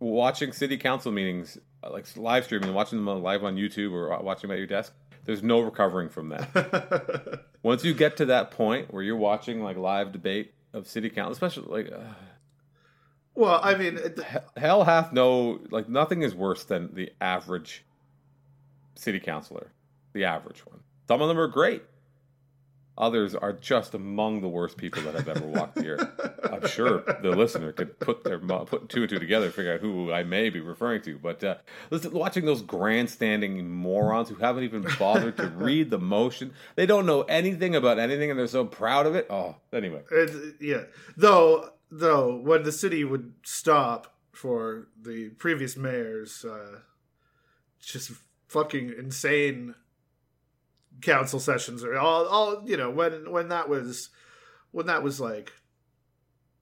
[0.00, 4.48] Watching city council meetings, uh, like live streaming, watching them live on YouTube or watching
[4.48, 4.92] them at your desk,
[5.24, 7.44] there's no recovering from that.
[7.62, 11.32] Once you get to that point where you're watching like live debate of city council,
[11.32, 11.98] especially like uh,
[13.34, 14.18] well, I mean, it-
[14.56, 17.84] hell hath no like nothing is worse than the average
[18.94, 19.70] city councilor,
[20.12, 20.80] the average one.
[21.12, 21.82] Some of them are great.
[22.96, 26.08] Others are just among the worst people that have ever walked the earth.
[26.50, 30.10] I'm sure the listener could put their put two and two together, figure out who
[30.10, 31.18] I may be referring to.
[31.18, 31.56] But uh,
[31.90, 37.04] listen, watching those grandstanding morons who haven't even bothered to read the motion, they don't
[37.04, 39.26] know anything about anything, and they're so proud of it.
[39.28, 40.84] Oh, anyway, it- yeah.
[41.14, 46.78] Though, though, when the city would stop for the previous mayor's uh,
[47.82, 48.12] just
[48.48, 49.74] fucking insane
[51.00, 54.10] council sessions, or all, all you know, when when that was
[54.70, 55.52] when that was like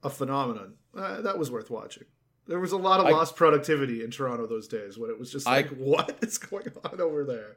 [0.02, 2.04] a phenomenon, uh, that was worth watching.
[2.46, 5.30] There was a lot of I- lost productivity in Toronto those days when it was
[5.30, 7.56] just I- like, what is going on over there?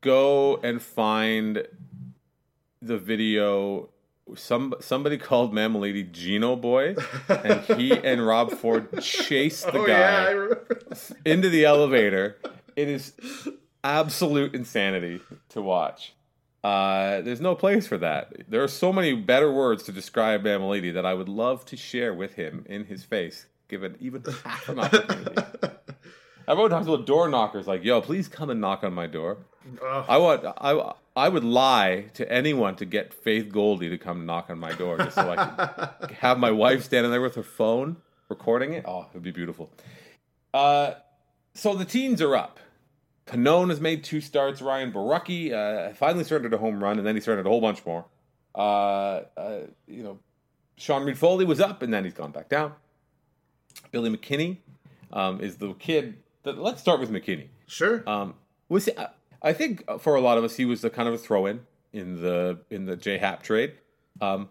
[0.00, 1.66] Go and find
[2.82, 3.90] the video.
[4.34, 6.96] Some somebody called Mammoliti Gino Boy,
[7.28, 12.36] and he and Rob Ford chased the oh guy yeah, into the elevator.
[12.74, 13.12] It is
[13.86, 15.20] absolute insanity
[15.50, 16.12] to watch.
[16.64, 18.32] Uh, there's no place for that.
[18.48, 22.12] There are so many better words to describe Mammoliti that I would love to share
[22.12, 25.42] with him in his face, given even half an opportunity.
[26.48, 29.38] Everyone talks about door knockers, like, "Yo, please come and knock on my door."
[29.82, 30.04] Ugh.
[30.08, 34.50] I want, I, I would lie to anyone to get Faith Goldy to come knock
[34.50, 37.96] on my door, just so I could have my wife standing there with her phone
[38.28, 38.84] recording it.
[38.86, 39.70] Oh, it would be beautiful.
[40.54, 40.94] Uh,
[41.54, 42.58] so the teens are up.
[43.26, 44.62] Pannone has made two starts.
[44.62, 47.84] Ryan Borucki uh, finally started a home run, and then he started a whole bunch
[47.84, 48.04] more.
[48.54, 50.18] Uh, uh, you know,
[50.76, 52.72] Sean Reid-Foley was up, and then he's gone back down.
[53.90, 54.58] Billy McKinney
[55.12, 56.18] um, is the kid.
[56.44, 57.48] That, let's start with McKinney.
[57.66, 58.08] Sure.
[58.08, 58.34] Um,
[58.68, 58.88] was
[59.42, 61.60] I- think for a lot of us he was the kind of a throw in
[61.92, 63.74] in the in the J Happ trade.
[64.20, 64.48] Um,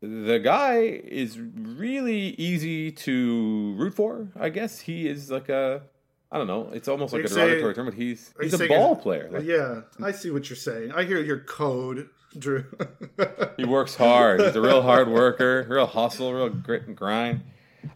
[0.00, 4.28] the guy is really easy to root for.
[4.38, 5.82] I guess he is like a
[6.30, 6.70] I don't know.
[6.72, 9.28] It's almost like a derogatory term, but he's he's a ball player.
[9.30, 10.92] Like, yeah, I see what you're saying.
[10.92, 12.64] I hear your code, Drew.
[13.56, 14.40] He works hard.
[14.40, 17.40] He's a real hard worker, real hustle, real grit and grind.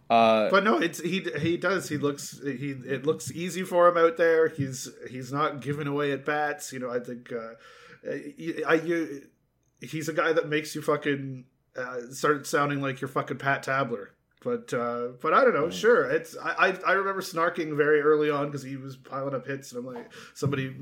[0.09, 1.89] Uh, But no, it's he he does.
[1.89, 4.49] He looks he it looks easy for him out there.
[4.49, 6.73] He's he's not giving away at bats.
[6.73, 7.55] You know, I think uh,
[8.09, 9.27] I, I you
[9.81, 11.45] he's a guy that makes you fucking
[11.77, 14.13] uh, start sounding like you're fucking Pat Tabler.
[14.43, 15.69] But uh, but I don't know.
[15.69, 19.47] Sure, it's I I, I remember snarking very early on because he was piling up
[19.47, 20.75] hits, and I'm like somebody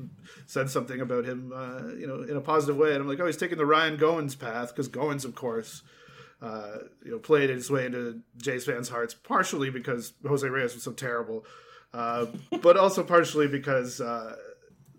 [0.47, 3.27] said something about him, uh, you know, in a positive way, and I'm like, oh,
[3.27, 5.83] he's taking the Ryan Goins path because Goins, of course,
[6.41, 10.85] uh, you know, played his way into Jays fans' hearts, partially because Jose Reyes was
[10.85, 11.45] so terrible,
[11.93, 12.27] uh,
[12.63, 14.37] but also partially because uh,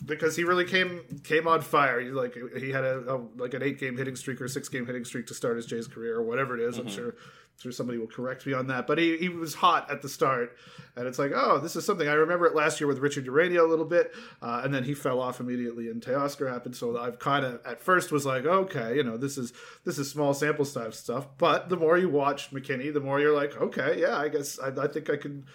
[0.06, 2.02] because he really came came on fire.
[2.02, 4.86] He like he had a, a like an eight game hitting streak or six game
[4.86, 6.78] hitting streak to start his Jays career or whatever it is.
[6.78, 7.15] I'm sure.
[7.60, 10.56] Sure, somebody will correct me on that, but he, he was hot at the start,
[10.95, 12.08] and it's like, oh, this is something.
[12.08, 14.93] I remember it last year with Richard Urena a little bit, uh, and then he
[14.93, 16.78] fell off immediately, and Teoscar happened.
[16.78, 19.52] So I've kind of at first was like, okay, you know, this is
[19.84, 23.36] this is small sample size stuff, but the more you watch McKinney, the more you're
[23.36, 25.45] like, okay, yeah, I guess I, I think I can,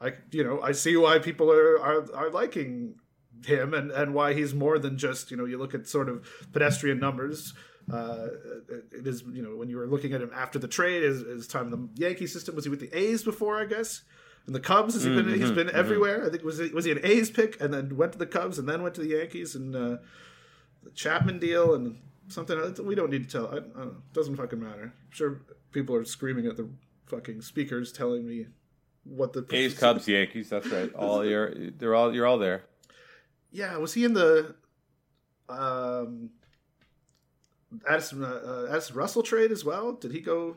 [0.00, 2.96] I you know, I see why people are are, are liking
[3.46, 6.26] him and, and why he's more than just you know you look at sort of
[6.52, 7.54] pedestrian numbers
[7.90, 8.26] uh,
[8.92, 11.46] it is you know when you were looking at him after the trade his, his
[11.46, 14.02] time in the Yankee system was he with the A's before I guess
[14.46, 16.92] and the Cubs has he been he's been everywhere I think was he, was he
[16.92, 19.54] an A's pick and then went to the Cubs and then went to the Yankees
[19.54, 19.96] and uh,
[20.82, 22.78] the Chapman deal and something else.
[22.80, 25.40] we don't need to tell I, I don't know it doesn't fucking matter I'm sure
[25.72, 26.68] people are screaming at the
[27.06, 28.46] fucking speakers telling me
[29.04, 30.48] what the A's, Cubs, Yankees.
[30.48, 30.92] That's right.
[30.94, 32.64] All you're they're all you're all there.
[33.50, 34.54] Yeah, was he in the
[35.48, 36.30] um
[37.88, 39.92] Addison, uh, uh, Addison Russell trade as well?
[39.92, 40.56] Did he go?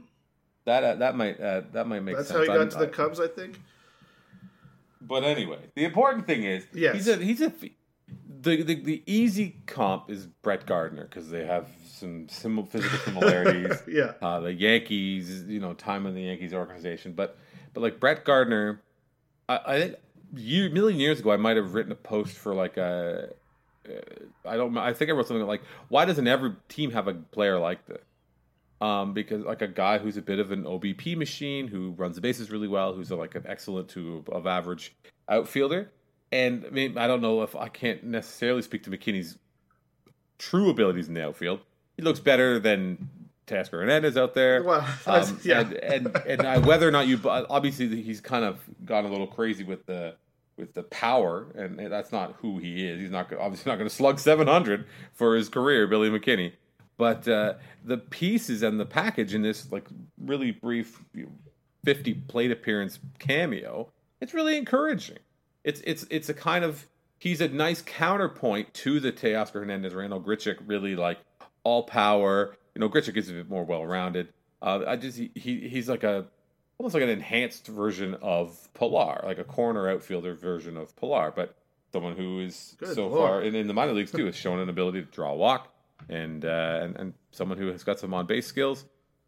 [0.65, 2.30] That uh, that might uh, that might make sense.
[2.30, 2.47] That's sense.
[2.47, 3.60] how he got I'm- to the Cubs, I think.
[5.01, 6.95] But anyway, the important thing is Yes.
[6.95, 7.51] he's a he's a
[8.41, 13.82] the the, the easy comp is Brett Gardner because they have some similar physical similarities.
[13.88, 17.38] Yeah, uh, the Yankees, you know, time in the Yankees organization, but
[17.73, 18.82] but like Brett Gardner,
[19.47, 19.95] I, I think
[20.36, 23.30] year, million years ago I might have written a post for like a.
[23.87, 24.77] Uh, I don't.
[24.77, 28.01] I think I wrote something like, "Why doesn't every team have a player like this?"
[28.81, 32.21] Um, because like a guy who's a bit of an OBP machine, who runs the
[32.21, 34.93] bases really well, who's a, like an excellent to of average
[35.29, 35.91] outfielder.
[36.31, 39.37] And I mean, I don't know if I can't necessarily speak to McKinney's
[40.37, 41.61] true abilities in the outfield.
[41.95, 43.09] He looks better than
[43.47, 44.63] Teoscar Hernandez out there.
[44.63, 48.59] well, Um, yeah, and and, and I, whether or not you obviously he's kind of
[48.83, 50.15] gone a little crazy with the
[50.57, 52.99] with the power, and, that's not who he is.
[53.01, 56.53] He's not obviously not going to slug 700 for his career, Billy McKinney.
[56.97, 61.03] But uh, the pieces and the package in this like really brief
[61.84, 65.19] 50 plate appearance cameo, it's really encouraging.
[65.63, 66.86] It's it's it's a kind of
[67.19, 71.19] he's a nice counterpoint to the Teoscar Hernandez Randal Grichuk really like
[71.63, 72.55] all power.
[72.75, 74.30] You know, Gritchick is a bit more well rounded.
[74.61, 76.27] Uh, I just he, he he's like a
[76.78, 81.55] almost like an enhanced version of Pilar, like a corner outfielder version of Pilar, but
[81.91, 83.19] someone who is Good so lord.
[83.19, 85.73] far in, in the minor leagues too has shown an ability to draw a walk
[86.09, 88.86] and uh, and and someone who has got some on base skills.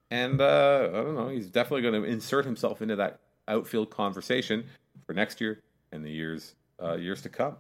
[0.10, 4.66] And uh, I don't know, he's definitely going to insert himself into that outfield conversation
[5.06, 7.58] for next year and the years uh, years to come.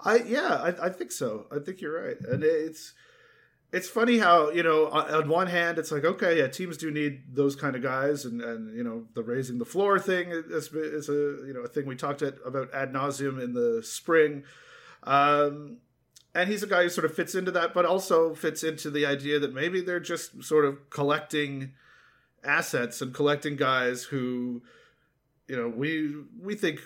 [0.00, 1.46] I yeah, I, I think so.
[1.50, 2.94] I think you're right, and it's
[3.72, 7.22] it's funny how you know on one hand it's like okay yeah teams do need
[7.34, 11.08] those kind of guys and and you know the raising the floor thing is, is
[11.08, 14.44] a you know a thing we talked about ad nauseum in the spring.
[15.04, 15.78] Um,
[16.34, 19.06] and he's a guy who sort of fits into that but also fits into the
[19.06, 21.72] idea that maybe they're just sort of collecting
[22.44, 24.62] assets and collecting guys who
[25.46, 26.80] you know we we think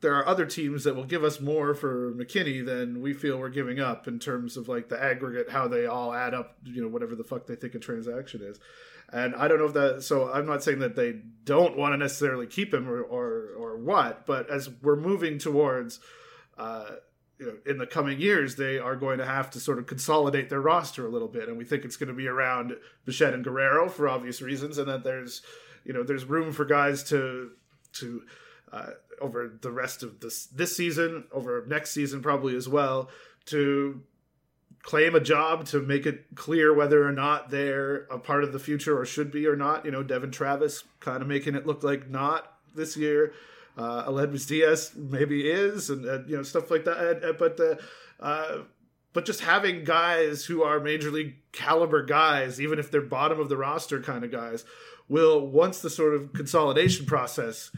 [0.00, 3.50] there are other teams that will give us more for McKinney than we feel we're
[3.50, 6.88] giving up in terms of like the aggregate, how they all add up, you know,
[6.88, 8.58] whatever the fuck they think a transaction is.
[9.12, 10.02] And I don't know if that.
[10.02, 13.76] So I'm not saying that they don't want to necessarily keep him or or, or
[13.76, 16.00] what, but as we're moving towards.
[16.56, 16.96] Uh,
[17.38, 20.50] you know, in the coming years, they are going to have to sort of consolidate
[20.50, 22.76] their roster a little bit, and we think it's going to be around
[23.06, 25.40] Bichette and Guerrero for obvious reasons, and that there's,
[25.82, 27.52] you know, there's room for guys to
[27.94, 28.22] to
[28.72, 28.90] uh,
[29.20, 33.08] over the rest of this this season, over next season probably as well,
[33.46, 34.02] to
[34.82, 38.58] claim a job to make it clear whether or not they're a part of the
[38.58, 39.84] future or should be or not.
[39.84, 43.32] You know, Devon Travis kind of making it look like not this year.
[43.76, 47.36] Uh, Aledmys Diaz maybe is, and, and, you know stuff like that.
[47.38, 47.78] But the
[48.18, 48.58] uh,
[49.12, 53.48] but just having guys who are major league caliber guys, even if they're bottom of
[53.48, 54.64] the roster kind of guys,
[55.08, 57.70] will once the sort of consolidation process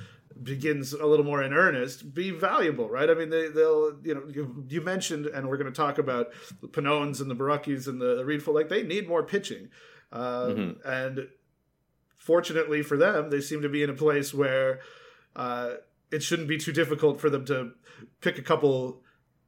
[0.43, 3.11] begins a little more in earnest, be valuable, right?
[3.11, 6.29] I mean, they, will you know, you, you, mentioned, and we're going to talk about
[6.61, 9.69] the Pannones and the Boruckis and the, the Reedful, like they need more pitching.
[10.13, 10.89] Um, mm-hmm.
[10.89, 11.29] And
[12.17, 14.81] fortunately for them, they seem to be in a place where
[15.35, 15.75] uh,
[16.11, 17.73] it shouldn't be too difficult for them to
[18.21, 19.03] pick a couple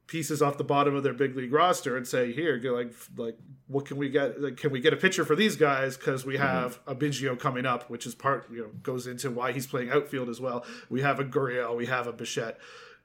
[0.07, 3.37] pieces off the bottom of their big league roster and say, "Here, like, like,
[3.67, 4.41] what can we get?
[4.41, 5.97] Like, can we get a pitcher for these guys?
[5.97, 6.43] Because we mm-hmm.
[6.43, 6.91] have mm-hmm.
[6.91, 10.29] a Biggio coming up, which is part, you know, goes into why he's playing outfield
[10.29, 10.65] as well.
[10.89, 12.57] We have a Gurriel, we have a Bichette."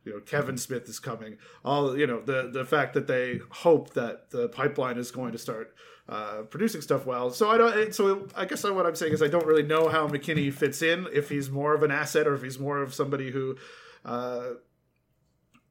[0.02, 0.56] You know, Kevin mm-hmm.
[0.56, 1.36] Smith is coming.
[1.62, 5.38] All you know, the the fact that they hope that the pipeline is going to
[5.38, 5.74] start
[6.08, 7.30] uh, producing stuff well.
[7.30, 7.94] So I don't.
[7.94, 11.06] So I guess what I'm saying is I don't really know how McKinney fits in.
[11.12, 13.56] If he's more of an asset or if he's more of somebody who
[14.04, 14.54] uh,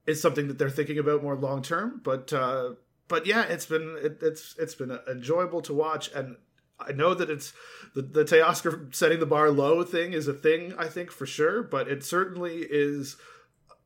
[0.05, 2.01] is something that they're thinking about more long term.
[2.03, 2.73] But uh,
[3.07, 6.37] but yeah, it's been it, it's it's been enjoyable to watch, and
[6.79, 7.53] I know that it's
[7.95, 10.73] the the Teoscar setting the bar low thing is a thing.
[10.77, 13.17] I think for sure, but it certainly is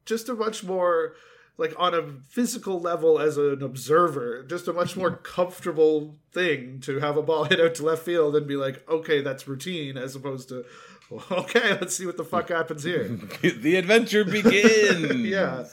[0.05, 1.16] just a much more
[1.57, 6.99] like on a physical level as an observer, just a much more comfortable thing to
[6.99, 10.16] have a ball hit out to left field and be like, okay, that's routine, as
[10.16, 10.66] opposed to,
[11.32, 13.07] okay, let's see what the fuck happens here.
[13.41, 15.16] the adventure begins.
[15.16, 15.66] yeah.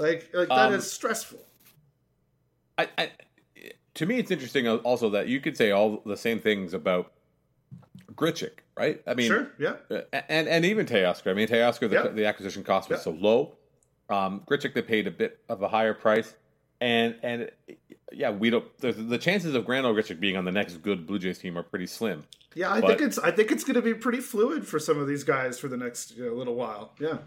[0.00, 1.38] Like, like that um, is stressful.
[2.78, 3.10] I, I,
[3.94, 7.12] to me, it's interesting also that you could say all the same things about
[8.14, 9.02] Grichuk, right?
[9.06, 11.30] I mean, sure, yeah, uh, and and even Teoscar.
[11.30, 12.08] I mean, Teoscar, the, yeah.
[12.08, 13.02] the acquisition cost was yeah.
[13.02, 13.56] so low.
[14.08, 16.34] Um, Grichuk, they paid a bit of a higher price,
[16.80, 17.50] and and
[18.10, 18.64] yeah, we don't.
[18.78, 21.86] The chances of Grandal Grichuk being on the next good Blue Jays team are pretty
[21.86, 22.24] slim.
[22.54, 24.98] Yeah, I but, think it's I think it's going to be pretty fluid for some
[24.98, 26.94] of these guys for the next you know, little while.
[26.98, 27.18] Yeah.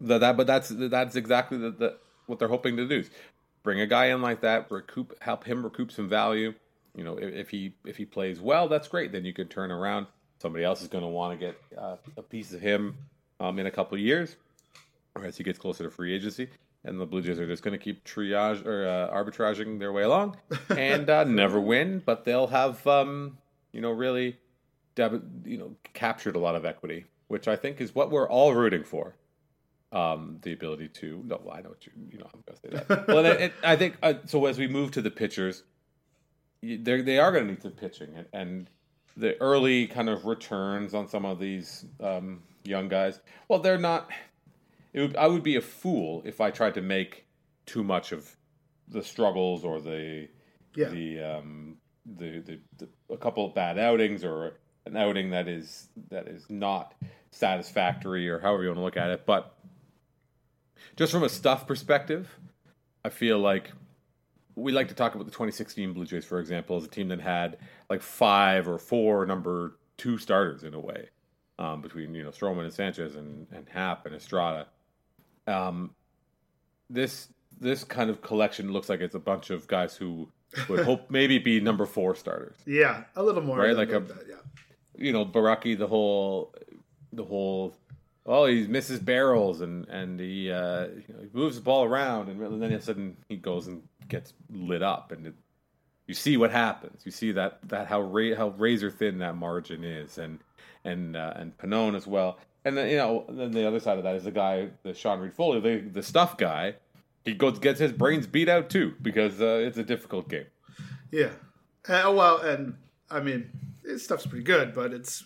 [0.00, 1.96] That, that but that's that's exactly the, the
[2.26, 3.10] what they're hoping to do is
[3.62, 6.54] bring a guy in like that, recoup, help him recoup some value.
[6.94, 9.10] You know, if, if he if he plays well, that's great.
[9.10, 10.06] Then you can turn around.
[10.40, 12.96] Somebody else is going to want to get uh, a piece of him
[13.40, 14.36] um, in a couple of years,
[15.16, 16.48] or as he gets closer to free agency.
[16.84, 20.02] And the Blue Jays are just going to keep triage or uh, arbitraging their way
[20.02, 20.36] along
[20.76, 23.38] and uh, never win, but they'll have um,
[23.72, 24.36] you know really,
[24.96, 28.84] you know, captured a lot of equity, which I think is what we're all rooting
[28.84, 29.14] for
[29.94, 31.22] um, the ability to.
[31.24, 31.92] No, well, I know what you.
[32.10, 33.08] You know, I'm going to say that.
[33.08, 34.44] well, it, I think uh, so.
[34.46, 35.62] As we move to the pitchers,
[36.62, 38.70] they they are going to need some pitching, and, and,
[39.16, 43.20] the early kind of returns on some of these um, young guys.
[43.46, 44.10] Well, they're not.
[44.92, 47.24] Would, I would be a fool if I tried to make
[47.64, 48.34] too much of
[48.88, 50.28] the struggles or the
[50.74, 50.88] yeah.
[50.88, 54.54] the, um, the, the the a couple of bad outings or
[54.86, 56.94] an outing that is that is not
[57.30, 59.26] satisfactory or however you want to look at it.
[59.26, 59.53] But
[60.96, 62.28] just from a stuff perspective,
[63.04, 63.70] I feel like
[64.56, 67.20] we like to talk about the 2016 Blue Jays, for example, as a team that
[67.20, 67.58] had
[67.90, 71.08] like five or four number two starters in a way,
[71.58, 74.66] um, between you know Stroman and Sanchez and and Happ and Estrada.
[75.46, 75.90] Um,
[76.88, 77.28] this
[77.60, 80.28] this kind of collection looks like it's a bunch of guys who
[80.68, 82.56] would hope maybe be number four starters.
[82.66, 83.76] Yeah, a little more, right?
[83.76, 84.36] Like a, that, yeah.
[84.96, 86.54] You know, Borucki, the whole
[87.12, 87.76] the whole
[88.26, 92.28] oh, he misses barrels and and he, uh, you know, he moves the ball around,
[92.28, 95.34] and then all of a sudden he goes and gets lit up, and it,
[96.06, 97.02] you see what happens.
[97.04, 100.38] You see that that how ra- how razor thin that margin is, and
[100.84, 102.38] and uh, and Pannone as well.
[102.64, 105.20] And then you know, then the other side of that is the guy, the Sean
[105.20, 106.74] Reid-Foley, the the stuff guy.
[107.24, 110.46] He goes gets his brains beat out too because uh, it's a difficult game.
[111.10, 111.30] Yeah,
[111.88, 112.74] Uh, well, and
[113.10, 113.50] I mean,
[113.84, 115.24] his stuff's pretty good, but it's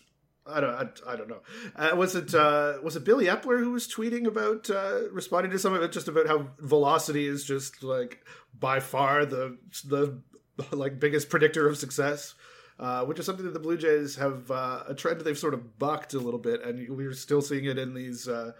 [0.49, 0.75] I don't
[1.07, 1.41] I, I don't know.
[1.77, 5.59] Uh, was it uh, was it Billy Eppler who was tweeting about uh, responding to
[5.59, 8.25] some of it, just about how velocity is just like
[8.59, 10.21] by far the the
[10.73, 12.35] like biggest predictor of success.
[12.81, 15.81] Uh, which is something that the Blue Jays have uh, a trend they've sort of
[15.81, 18.53] bucked a little bit, and we're still seeing it in these uh,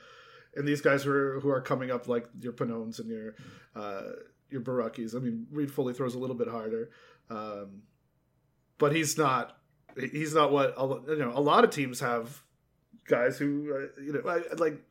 [0.57, 3.37] in these guys who are who are coming up like your Pannones and your
[4.51, 5.15] your Boruckis.
[5.15, 6.91] I mean, Reid-Foley throws a little bit harder,
[7.31, 7.83] um,
[8.79, 9.58] but he's not
[9.97, 10.77] he's not what
[11.09, 11.33] you know.
[11.35, 12.43] A lot of teams have
[13.07, 14.83] guys who uh, you know like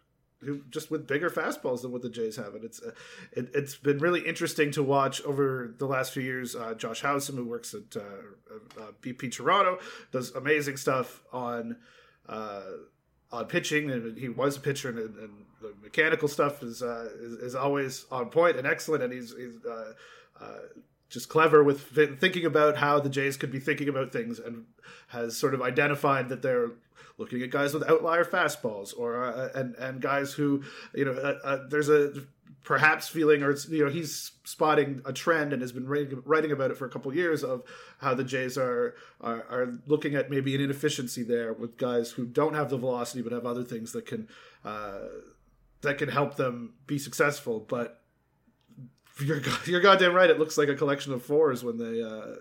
[0.42, 2.92] who just with bigger fastballs than what the Jays have, and it's uh,
[3.32, 6.56] it, has been really interesting to watch over the last few years.
[6.56, 9.80] Uh, Josh Howsam, who works at uh, BP Toronto,
[10.12, 11.78] does amazing stuff on
[13.32, 17.56] on pitching, and he was a pitcher, and, and the mechanical stuff is, is, is
[17.56, 19.58] always on point and excellent, and he's, he's
[21.10, 21.82] just clever with
[22.20, 24.66] thinking about how the Jays could be thinking about things, and
[25.08, 26.72] has sort of identified that they're
[27.18, 31.40] looking at guys with outlier fastballs or uh, and and guys who you know uh,
[31.44, 32.14] uh, there's a
[32.68, 36.70] perhaps feeling or you know he's spotting a trend and has been writing, writing about
[36.70, 37.64] it for a couple of years of
[38.00, 42.26] how the Jays are, are, are looking at maybe an inefficiency there with guys who
[42.26, 44.28] don't have the velocity but have other things that can
[44.66, 45.00] uh,
[45.82, 47.62] that can help them be successful.
[47.62, 48.02] But
[49.20, 50.30] you're you're goddamn right.
[50.30, 52.36] It looks like a collection of fours when they uh,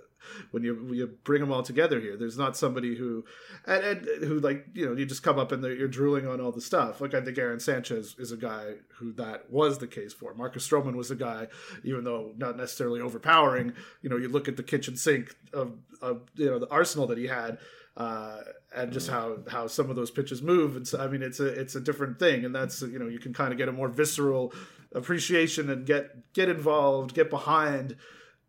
[0.51, 2.17] when you when you bring them all together here.
[2.17, 3.25] There's not somebody who
[3.67, 6.53] and, and who like you know you just come up and you're drooling on all
[6.53, 7.01] the stuff.
[7.01, 10.35] Like I think Aaron Sanchez is a guy who that was the case for.
[10.35, 11.49] Marcus Stroman was a guy,
[11.85, 13.73] even though not necessarily overpowering.
[14.03, 17.19] You know, you look at the kitchen sink of, of you know the arsenal that
[17.19, 17.59] he had.
[17.97, 18.41] Uh,
[18.75, 21.47] and just how how some of those pitches move, and so I mean it's a
[21.47, 23.89] it's a different thing, and that's you know you can kind of get a more
[23.89, 24.53] visceral
[24.93, 27.97] appreciation and get get involved, get behind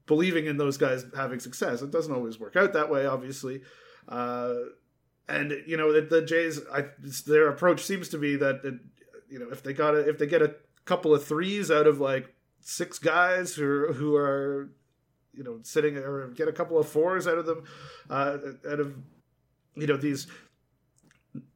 [0.05, 1.81] believing in those guys having success.
[1.81, 3.61] It doesn't always work out that way, obviously.
[4.07, 4.55] Uh,
[5.29, 6.85] and you know the, the Jays, I,
[7.25, 8.75] their approach seems to be that it,
[9.29, 11.99] you know if they got a, if they get a couple of threes out of
[11.99, 14.69] like six guys who who are
[15.33, 17.63] you know sitting or get a couple of fours out of them
[18.09, 18.37] uh,
[18.69, 18.95] out of
[19.77, 20.27] you know these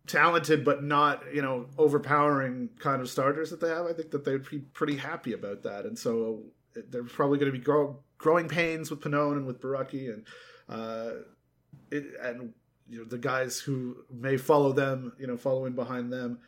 [0.08, 4.26] talented but not you know overpowering kind of starters that they have i think that
[4.26, 6.44] they'd be pretty happy about that and so
[6.90, 10.26] they're probably going to be grow, growing pains with Pannone and with Borucki and
[10.70, 11.22] uh,
[11.92, 12.54] it, and
[12.88, 16.40] you know the guys who may follow them, you know, following behind them.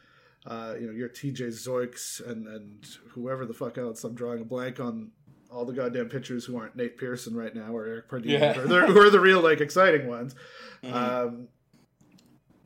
[0.46, 4.04] Uh, you know, your TJ Zeuchs and and whoever the fuck else.
[4.04, 5.12] I'm drawing a blank on
[5.50, 8.54] all the goddamn pitchers who aren't Nate Pearson right now or Eric Pardinho, yeah.
[8.54, 10.36] who are the real like exciting ones.
[10.84, 10.98] Mm-hmm.
[10.98, 11.48] Um,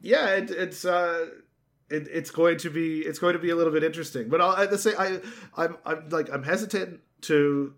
[0.02, 0.86] yeah, it, it's.
[0.86, 1.28] Uh,
[1.90, 4.52] it, it's going to be it's going to be a little bit interesting, but I'll,
[4.52, 5.22] I say I
[5.56, 7.74] I'm I'm like I'm hesitant to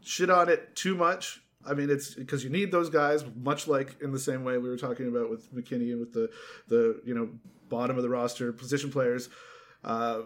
[0.00, 1.40] shit on it too much.
[1.64, 4.68] I mean, it's because you need those guys, much like in the same way we
[4.68, 6.30] were talking about with McKinney and with the
[6.68, 7.30] the you know
[7.68, 9.28] bottom of the roster position players.
[9.84, 10.22] Uh,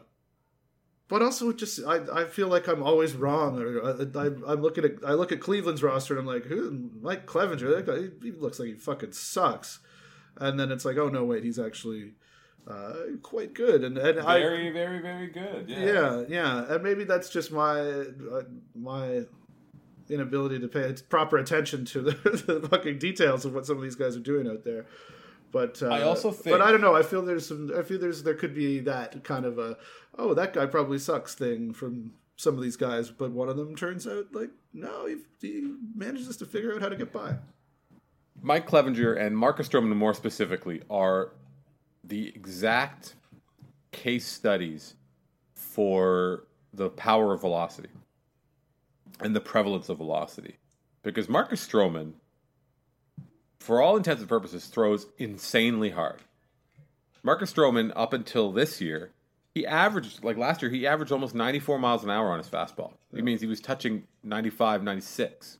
[1.08, 3.60] but also, just I, I feel like I'm always wrong.
[3.60, 6.90] Or uh, I, am looking at I look at Cleveland's roster and I'm like, who
[7.00, 7.76] Mike Clevinger?
[7.76, 9.78] That guy, he looks like he fucking sucks.
[10.38, 12.12] And then it's like, oh no, wait, he's actually
[12.68, 15.66] uh, quite good, and, and very, I, very, very good.
[15.68, 16.74] Yeah, yeah, yeah.
[16.74, 18.42] and maybe that's just my uh,
[18.74, 19.22] my
[20.08, 22.10] inability to pay proper attention to the,
[22.60, 24.86] the, fucking details of what some of these guys are doing out there.
[25.52, 26.94] But uh, I also think, but I don't know.
[26.94, 27.70] I feel there's some.
[27.76, 29.76] I feel there's there could be that kind of a
[30.18, 33.76] oh that guy probably sucks thing from some of these guys, but one of them
[33.76, 37.36] turns out like no, he, he manages to figure out how to get by.
[38.42, 41.32] Mike Clevinger and Marcus Stroman, more specifically, are
[42.04, 43.14] the exact
[43.92, 44.94] case studies
[45.54, 47.88] for the power of velocity
[49.20, 50.56] and the prevalence of velocity.
[51.02, 52.12] Because Marcus Stroman,
[53.58, 56.20] for all intents and purposes, throws insanely hard.
[57.22, 59.10] Marcus Stroman, up until this year,
[59.54, 62.92] he averaged, like last year, he averaged almost 94 miles an hour on his fastball.
[63.12, 65.58] It means he was touching 95, 96.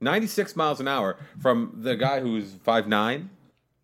[0.00, 3.28] 96 miles an hour from the guy who's 5'9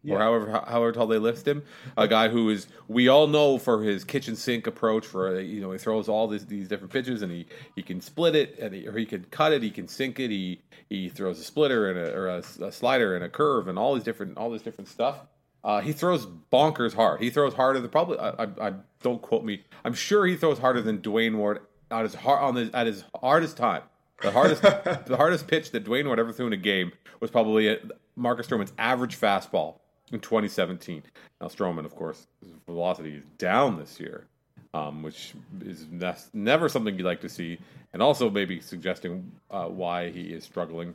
[0.06, 0.14] yeah.
[0.14, 1.62] or however however tall they list him.
[1.96, 5.06] A guy who is we all know for his kitchen sink approach.
[5.06, 8.36] For you know he throws all these these different pitches and he he can split
[8.36, 9.62] it and he, or he can cut it.
[9.62, 10.30] He can sink it.
[10.30, 13.78] He he throws a splitter and a, or a, a slider and a curve and
[13.78, 15.26] all these different all this different stuff.
[15.64, 17.20] Uh, he throws bonkers hard.
[17.20, 18.18] He throws harder than probably.
[18.18, 19.64] I, I, I, don't quote me.
[19.84, 21.60] I'm sure he throws harder than Duane Ward
[21.90, 23.82] at his hard on his at his hardest time.
[24.22, 27.68] The hardest the hardest pitch that Duane Ward ever threw in a game was probably
[27.68, 27.78] a,
[28.16, 29.76] Marcus Stroman's average fastball
[30.12, 31.02] in 2017.
[31.40, 34.26] Now Stroman, of course, his velocity is down this year,
[34.74, 37.58] um, which is ne- never something you'd like to see,
[37.92, 40.94] and also maybe suggesting uh, why he is struggling.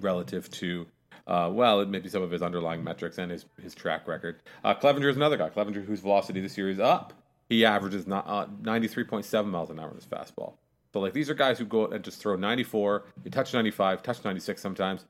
[0.00, 0.86] relative to
[1.26, 4.40] uh, well, maybe some of his underlying metrics and his his track record.
[4.64, 5.48] Uh, Clevinger is another guy.
[5.48, 7.12] Clevinger, whose velocity this year is up.
[7.48, 10.54] He averages not, uh, 93.7 miles an hour in his fastball.
[10.94, 14.24] So like these are guys who go and just throw 94, they touch 95, touch
[14.24, 15.04] 96 sometimes,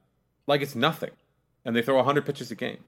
[0.47, 1.11] like it's nothing,
[1.67, 2.79] and they throw 100 pitches a game,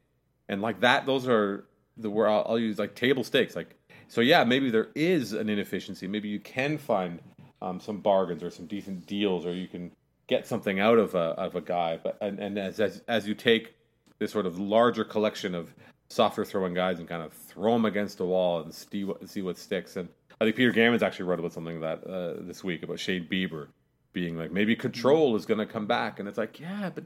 [0.49, 1.67] and like that, those are
[1.99, 3.55] the where I'll, I'll use like table stakes.
[3.55, 3.77] Like
[4.09, 6.09] so, yeah, maybe there is an inefficiency.
[6.09, 7.21] Maybe you can find
[7.61, 9.93] um, some bargains or some decent deals, or you can
[10.27, 12.01] get something out of a of a guy.
[12.03, 13.75] But and, and as, as as you take
[14.21, 15.75] this sort of larger collection of
[16.09, 19.43] softer throwing guys and kind of throw them against a wall and see what see
[19.43, 19.97] what sticks.
[19.97, 20.09] And
[20.41, 23.69] I think Peter Gammons actually wrote about something that uh, this week about Shane Bieber
[24.13, 27.05] being like maybe control is going to come back, and it's like yeah, but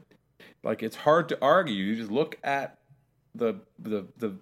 [0.63, 1.73] like it's hard to argue.
[1.73, 2.77] You just look at
[3.35, 4.35] the the the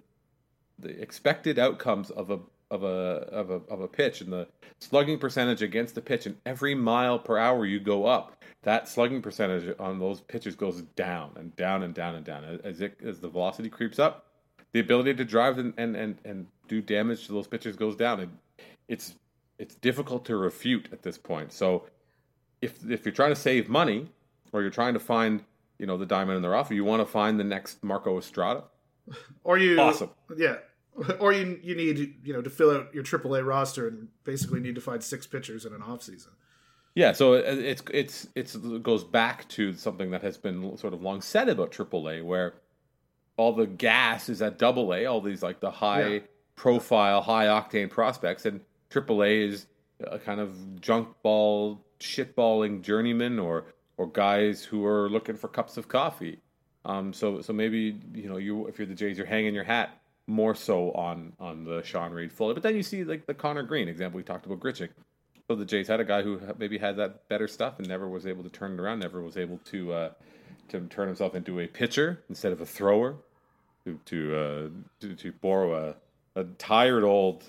[0.78, 5.18] the expected outcomes of a of a of a of a pitch and the slugging
[5.18, 9.74] percentage against the pitch and every mile per hour you go up that slugging percentage
[9.78, 12.60] on those pitches goes down and down and down and down.
[12.62, 14.26] As it as the velocity creeps up
[14.72, 18.20] the ability to drive and and and, and do damage to those pitches goes down.
[18.20, 18.38] And
[18.90, 19.14] it's
[19.58, 21.86] it's difficult to refute at this point so
[22.60, 24.08] if if you're trying to save money
[24.52, 25.42] or you're trying to find
[25.78, 28.64] you know the diamond in the rough you want to find the next Marco Estrada
[29.44, 30.56] or you awesome yeah
[31.20, 34.74] or you you need you know to fill out your AAA roster and basically need
[34.74, 36.32] to find six pitchers in an off season.
[36.94, 41.02] Yeah, so it's it's it's it goes back to something that has been sort of
[41.02, 42.54] long said about AAA, where
[43.36, 46.20] all the gas is at Double A, all these like the high yeah.
[46.56, 48.60] profile, high octane prospects, and
[48.90, 49.66] AAA is
[50.00, 53.64] a kind of junk ball, shitballing journeyman or
[53.96, 56.38] or guys who are looking for cups of coffee.
[56.84, 60.00] Um, so so maybe you know you if you're the Jays, you're hanging your hat
[60.26, 62.54] more so on on the Sean Reid-Foley.
[62.54, 64.90] But then you see like the Conner Greene example we talked about Grichuk.
[65.48, 68.24] So the Jays had a guy who maybe had that better stuff and never was
[68.24, 70.10] able to turn it around, never was able to uh,
[70.68, 73.16] to turn himself into a pitcher instead of a thrower.
[73.84, 74.68] To to uh,
[75.00, 75.96] to, to, borrow
[76.36, 77.44] a, a tired old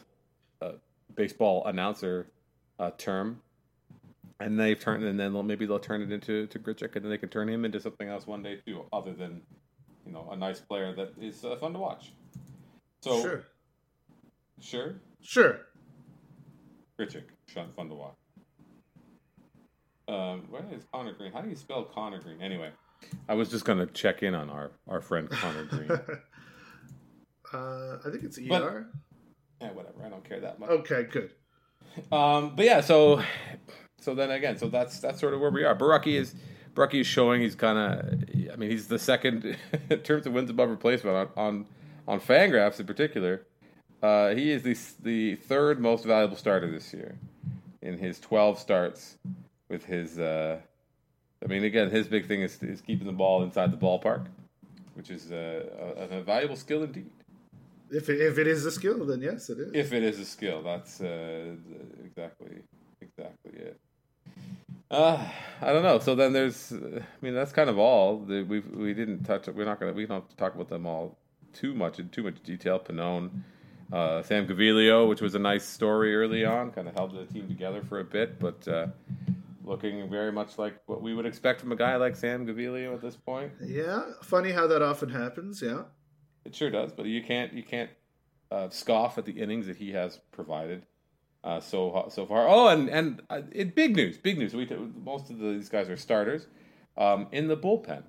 [0.61, 0.71] uh,
[1.15, 2.27] baseball announcer
[2.79, 3.41] uh, term,
[4.39, 7.17] and they've turned and then maybe they'll turn it into to Grichuk, and then they
[7.17, 9.41] can turn him into something else one day too, other than
[10.05, 12.13] you know a nice player that is uh, fun to watch.
[13.01, 13.45] So sure,
[14.59, 15.59] sure, sure.
[16.99, 17.23] Grichuk,
[17.75, 18.15] fun to watch.
[20.07, 21.31] Um, where is Conner Greene?
[21.31, 22.41] How do you spell Conner Greene?
[22.41, 22.71] Anyway,
[23.29, 25.91] I was just gonna check in on our our friend Conner Greene.
[27.53, 28.43] uh, I think it's ER.
[28.49, 28.83] But,
[29.61, 30.03] yeah, whatever.
[30.05, 30.69] I don't care that much.
[30.69, 31.31] Okay, good.
[32.11, 33.21] Um, but yeah, so
[33.99, 35.75] so then again, so that's that's sort of where we are.
[35.75, 36.35] Borucki is
[36.73, 38.51] Borucki is showing he's kind of.
[38.51, 39.57] I mean, he's the second
[39.89, 41.65] in terms of wins above replacement on, on
[42.07, 43.45] on Fangraphs in particular,
[44.01, 47.17] uh, he is the the third most valuable starter this year
[47.81, 49.17] in his 12 starts
[49.69, 50.19] with his.
[50.19, 50.59] Uh,
[51.43, 54.27] I mean, again, his big thing is, is keeping the ball inside the ballpark,
[54.93, 57.09] which is uh, a, a, valuable skill indeed.
[57.91, 59.71] If it, if it is a skill, then yes, it is.
[59.73, 61.55] If it is a skill, that's uh,
[62.05, 62.61] exactly
[63.01, 63.79] exactly it.
[64.89, 65.25] Uh,
[65.61, 65.99] I don't know.
[65.99, 68.17] So then there's, I mean, that's kind of all.
[68.17, 69.47] We we didn't touch.
[69.47, 69.93] We're not gonna.
[69.93, 71.17] We don't have to talk about them all
[71.53, 72.79] too much in too much detail.
[72.79, 73.29] Pannone,
[73.91, 77.47] uh, Sam Gaviglio, which was a nice story early on, kind of held the team
[77.47, 78.87] together for a bit, but uh,
[79.63, 83.01] looking very much like what we would expect from a guy like Sam Gaviglio at
[83.01, 83.51] this point.
[83.61, 85.61] Yeah, funny how that often happens.
[85.61, 85.83] Yeah,
[86.45, 86.91] it sure does.
[86.91, 87.89] But you can't you can't
[88.51, 90.85] uh, scoff at the innings that he has provided.
[91.43, 92.47] Uh, so so far.
[92.47, 94.53] Oh, and and uh, it, big news, big news.
[94.53, 94.67] We
[95.03, 96.45] most of these guys are starters
[96.97, 98.03] um, in the bullpen.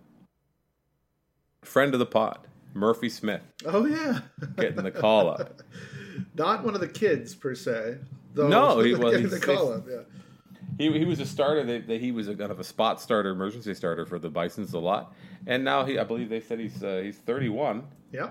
[1.63, 2.41] Friend of the pod,
[2.75, 3.41] Murphy Smith.
[3.65, 4.21] Oh yeah,
[4.57, 5.63] getting the call up.
[6.35, 7.99] Not one of the kids per se.
[8.35, 9.87] Though no, he was getting the call up.
[9.89, 10.01] Yeah.
[10.79, 11.65] He, he was a starter.
[11.65, 14.73] They, they, he was a kind of a spot starter, emergency starter for the Bison's
[14.73, 15.15] a lot,
[15.47, 17.85] and now he I believe they said he's uh, he's 31.
[18.13, 18.31] Yeah.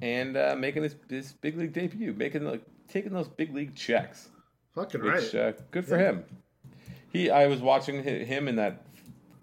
[0.00, 4.28] And uh, making this his big league debut, making like taking those big league checks.
[4.74, 5.34] Fucking which, right.
[5.34, 6.10] Uh, good for yeah.
[6.10, 6.24] him.
[7.12, 8.84] He I was watching him in that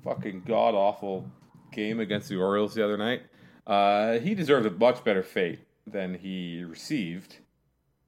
[0.03, 1.25] fucking god awful
[1.71, 3.21] game against the Orioles the other night
[3.69, 7.37] uh, he deserved a much better fate than he received.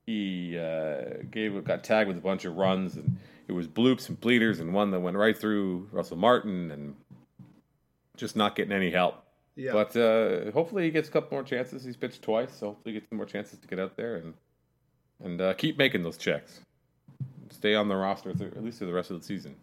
[0.08, 3.18] He uh, gave got tagged with a bunch of runs, and
[3.48, 6.96] it was bloops and bleeders, and one that went right through Russell Martin, and
[8.18, 9.21] just not getting any help.
[9.56, 9.74] Yeah.
[9.74, 11.84] But uh, hopefully he gets a couple more chances.
[11.84, 14.34] He's pitched twice, so hopefully he gets some more chances to get out there and
[15.24, 16.62] and uh, keep making those checks.
[17.50, 19.56] Stay on the roster at least through the rest of the season.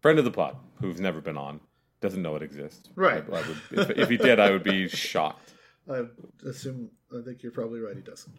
[0.00, 1.60] Friend of the pod, who's never been on,
[2.00, 2.88] doesn't know it exists.
[2.94, 3.24] Right.
[3.30, 5.52] I, I would, if, if, he did, I would be shocked.
[5.90, 6.04] I
[6.46, 6.90] assume.
[7.16, 7.96] I think you're probably right.
[7.96, 8.34] He doesn't.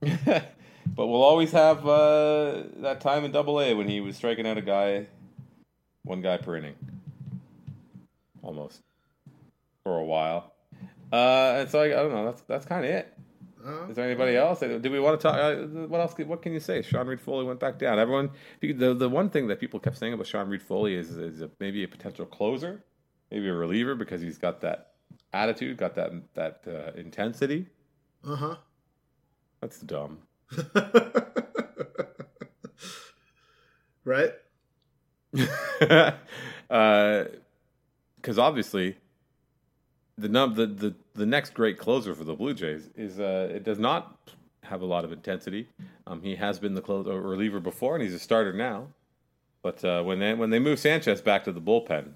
[0.86, 4.58] but we'll always have uh, that time in Double A when he was striking out
[4.58, 5.06] a guy,
[6.04, 6.74] one guy per inning,
[8.42, 8.82] almost.
[9.90, 10.54] For a while.
[11.12, 12.24] Uh, and so I, I don't know.
[12.26, 13.12] That's that's kind of it.
[13.66, 14.60] Uh, Is there anybody else?
[14.60, 15.34] Do we want to talk?
[15.36, 15.56] Uh,
[15.88, 16.14] what else?
[16.16, 16.80] What can you say?
[16.82, 17.98] Sean Reid-Foley went back down.
[17.98, 18.30] Everyone,
[18.60, 21.82] the the one thing that people kept saying about Sean Reid-Foley is is a, maybe
[21.82, 22.84] a potential closer,
[23.32, 24.92] maybe a reliever because he's got that
[25.32, 27.66] attitude, got that that uh, intensity.
[28.24, 28.54] uh huh.
[29.60, 30.18] That's dumb.
[34.04, 34.34] right.
[35.32, 36.14] because
[36.70, 37.26] uh,
[38.38, 38.96] obviously
[40.20, 43.64] the, num- the the the next great closer for the Blue Jays is uh, it
[43.64, 44.16] does not
[44.62, 45.68] have a lot of intensity.
[46.06, 48.88] Um, he has been the clo- uh, reliever before, and he's a starter now.
[49.62, 52.12] But uh, when they when they move Sanchez back to the bullpen,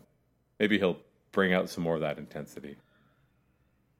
[0.59, 0.98] maybe he'll
[1.32, 2.76] bring out some more of that intensity.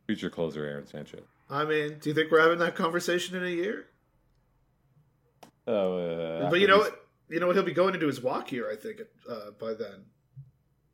[0.07, 1.24] Future closer Aaron Sanchez.
[1.50, 3.86] I mean, do you think we're having that conversation in a year?
[5.66, 7.07] Oh, uh, but you know what?
[7.28, 7.57] You know what?
[7.57, 8.70] He'll be going into his walk year.
[8.70, 10.05] I think uh, by then.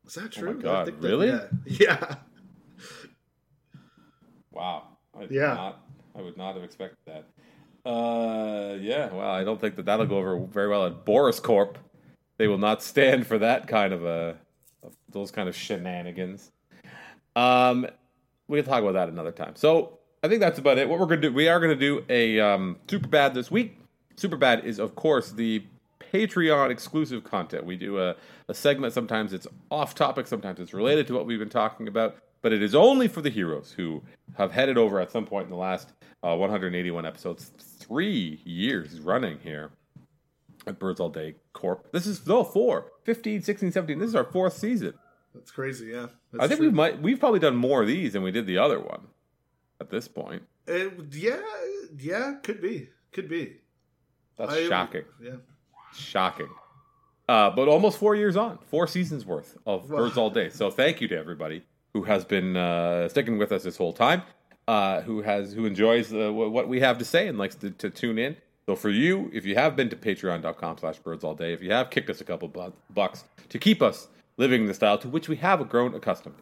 [0.07, 0.51] Is that true?
[0.51, 1.29] Oh my God, think that- really?
[1.29, 1.47] yeah.
[1.67, 2.15] yeah.
[4.53, 4.85] Wow.
[5.19, 5.55] I Yeah.
[5.55, 5.81] Not,
[6.17, 7.25] I would not have expected that.
[7.89, 9.13] Uh, yeah.
[9.13, 11.79] Well, I don't think that that'll go over very well at Boras Corp.
[12.37, 14.37] They will not stand for that kind of a
[15.11, 16.53] those kind of shenanigans.
[17.37, 17.87] Um,
[18.49, 19.55] we can talk about that another time.
[19.57, 20.89] So I think that's about it.
[20.89, 23.79] What we're gonna do, we are gonna do a um, super bad this week.
[24.17, 25.65] Super bad is of course the
[26.13, 27.65] Patreon exclusive content.
[27.65, 28.17] We do a,
[28.49, 28.93] a segment.
[28.93, 30.27] Sometimes it's off topic.
[30.27, 32.17] Sometimes it's related to what we've been talking about.
[32.43, 34.03] But it is only for the heroes who
[34.37, 39.39] have headed over at some point in the last uh, 181 episodes, three years running
[39.41, 39.71] here
[40.67, 41.93] at Birds All Day Corp.
[41.93, 43.99] This is no four, 15, 16, 17.
[43.99, 44.95] This is our fourth season.
[45.35, 45.87] That's crazy.
[45.89, 46.07] Yeah.
[46.39, 48.81] I think we might we've probably done more of these than we did the other
[48.81, 49.07] one
[49.81, 50.43] at this point.
[50.67, 51.41] It, yeah.
[51.97, 52.35] Yeah.
[52.43, 52.89] Could be.
[53.13, 53.59] Could be.
[54.37, 55.05] That's I- shocking.
[55.23, 55.37] Yeah.
[55.95, 56.49] Shocking.
[57.29, 59.99] Uh, but almost four years on, four seasons worth of Wow.
[59.99, 60.49] Birds All Day.
[60.51, 61.63] So thank you to everybody
[61.93, 64.23] who has been uh, sticking with us this whole time,
[64.69, 67.71] uh, who has who enjoys uh, wh- what we have to say and likes to,
[67.71, 68.37] to tune in.
[68.67, 71.73] So for you, if you have been to patreon.com slash birds all day, if you
[71.73, 75.29] have kicked us a couple bu- bucks to keep us living the style to which
[75.29, 76.37] we have grown accustomed,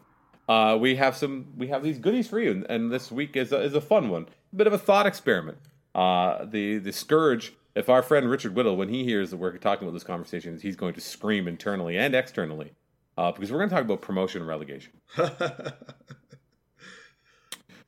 [0.47, 3.51] uh, we have some we have these goodies for you, and, and this week is
[3.51, 5.57] a, is a fun one, a bit of a thought experiment.
[5.95, 7.53] Uh, the the scourge.
[7.75, 10.75] If our friend Richard Whittle, when he hears that we're talking about this conversation, he's
[10.75, 12.71] going to scream internally and externally
[13.19, 14.93] uh, because we're going to talk about promotion and relegation.
[15.17, 15.23] So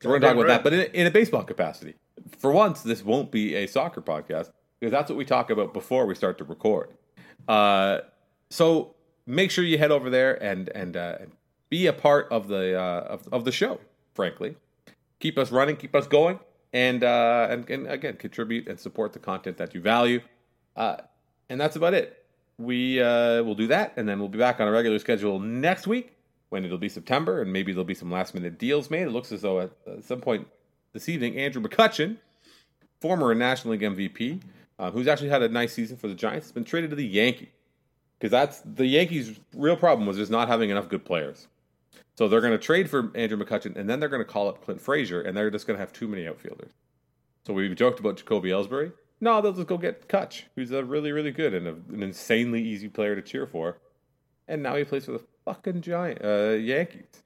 [0.09, 1.95] we're going to talk about that, but in, in a baseball capacity.
[2.37, 6.05] For once, this won't be a soccer podcast because that's what we talk about before
[6.05, 6.89] we start to record.
[7.47, 7.99] Uh,
[8.49, 11.19] so make sure you head over there and and uh,
[11.69, 13.79] be a part of the uh, of, of the show.
[14.13, 14.57] Frankly,
[15.19, 16.41] keep us running, keep us going,
[16.73, 20.19] and uh, and, and again contribute and support the content that you value.
[20.75, 20.97] Uh,
[21.47, 22.20] and that's about it.
[22.61, 25.87] We uh, will do that, and then we'll be back on a regular schedule next
[25.87, 26.15] week
[26.49, 29.03] when it'll be September, and maybe there'll be some last minute deals made.
[29.03, 30.47] It looks as though at, at some point
[30.93, 32.17] this evening, Andrew McCutchen,
[32.99, 34.41] former National League MVP,
[34.77, 37.05] uh, who's actually had a nice season for the Giants, has been traded to the
[37.05, 37.49] Yankees
[38.21, 41.47] because that's the Yankees' real problem was just not having enough good players.
[42.15, 44.63] So they're going to trade for Andrew McCutchen, and then they're going to call up
[44.63, 46.71] Clint Frazier, and they're just going to have too many outfielders.
[47.47, 48.93] So we joked about Jacoby Ellsbury.
[49.23, 52.61] No, they'll just go get Kutch, who's a really, really good and a, an insanely
[52.61, 53.77] easy player to cheer for.
[54.47, 57.23] And now he plays for the fucking Giant uh, Yankees,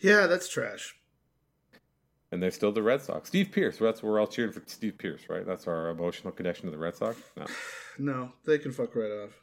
[0.00, 0.94] yeah, that's trash.
[2.32, 3.28] and they're still the Red Sox.
[3.28, 5.46] Steve Pearce, that's we're all cheering for Steve Pearce, right?
[5.46, 7.20] That's our emotional connection to the Red Sox.
[7.36, 7.44] No,
[7.98, 9.42] No, they can fuck right off.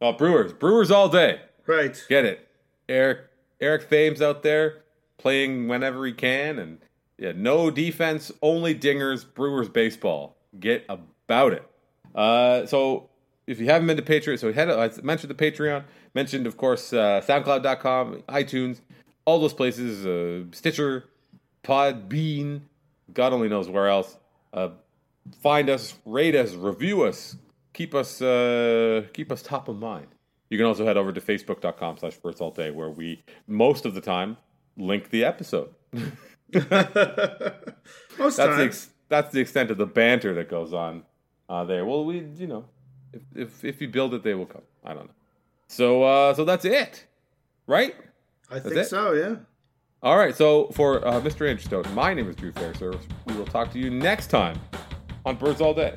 [0.00, 1.40] oh, Brewers, Brewers all day.
[1.66, 2.02] Right.
[2.08, 2.48] Get it,
[2.88, 3.20] Eric
[3.60, 4.82] Eric Thames out there
[5.18, 6.78] playing whenever he can, and
[7.22, 9.24] yeah, no defense, only dingers.
[9.32, 10.36] Brewers baseball.
[10.58, 11.62] Get about it.
[12.16, 13.10] Uh, so
[13.46, 14.68] if you haven't been to Patreon, so head.
[14.68, 15.84] I mentioned the Patreon.
[16.14, 18.80] Mentioned, of course, uh, SoundCloud.com, iTunes,
[19.24, 20.04] all those places.
[20.04, 21.04] Uh, Stitcher,
[21.62, 22.62] Podbean.
[23.14, 24.16] God only knows where else.
[24.52, 24.70] Uh,
[25.40, 27.36] find us, rate us, review us,
[27.72, 30.08] keep us uh, keep us top of mind.
[30.50, 33.94] You can also head over to facebook.com slash birds all day where we most of
[33.94, 34.38] the time
[34.76, 35.72] link the episode.
[38.18, 38.60] Most That's the times.
[38.60, 41.02] ex- that's the extent of the banter that goes on
[41.48, 41.84] uh, there.
[41.84, 42.64] Well, we you know
[43.12, 44.62] if, if if you build it, they will come.
[44.84, 45.14] I don't know.
[45.68, 47.06] So uh, so that's it,
[47.66, 47.94] right?
[48.50, 48.86] I think it?
[48.86, 49.36] so, yeah.
[50.02, 50.34] All right.
[50.36, 51.48] So for uh, Mr.
[51.48, 52.72] Andrew Stone, my name is Drew Fair.
[52.72, 53.02] Fairservice.
[53.26, 54.58] We will talk to you next time
[55.24, 55.96] on Birds All Day.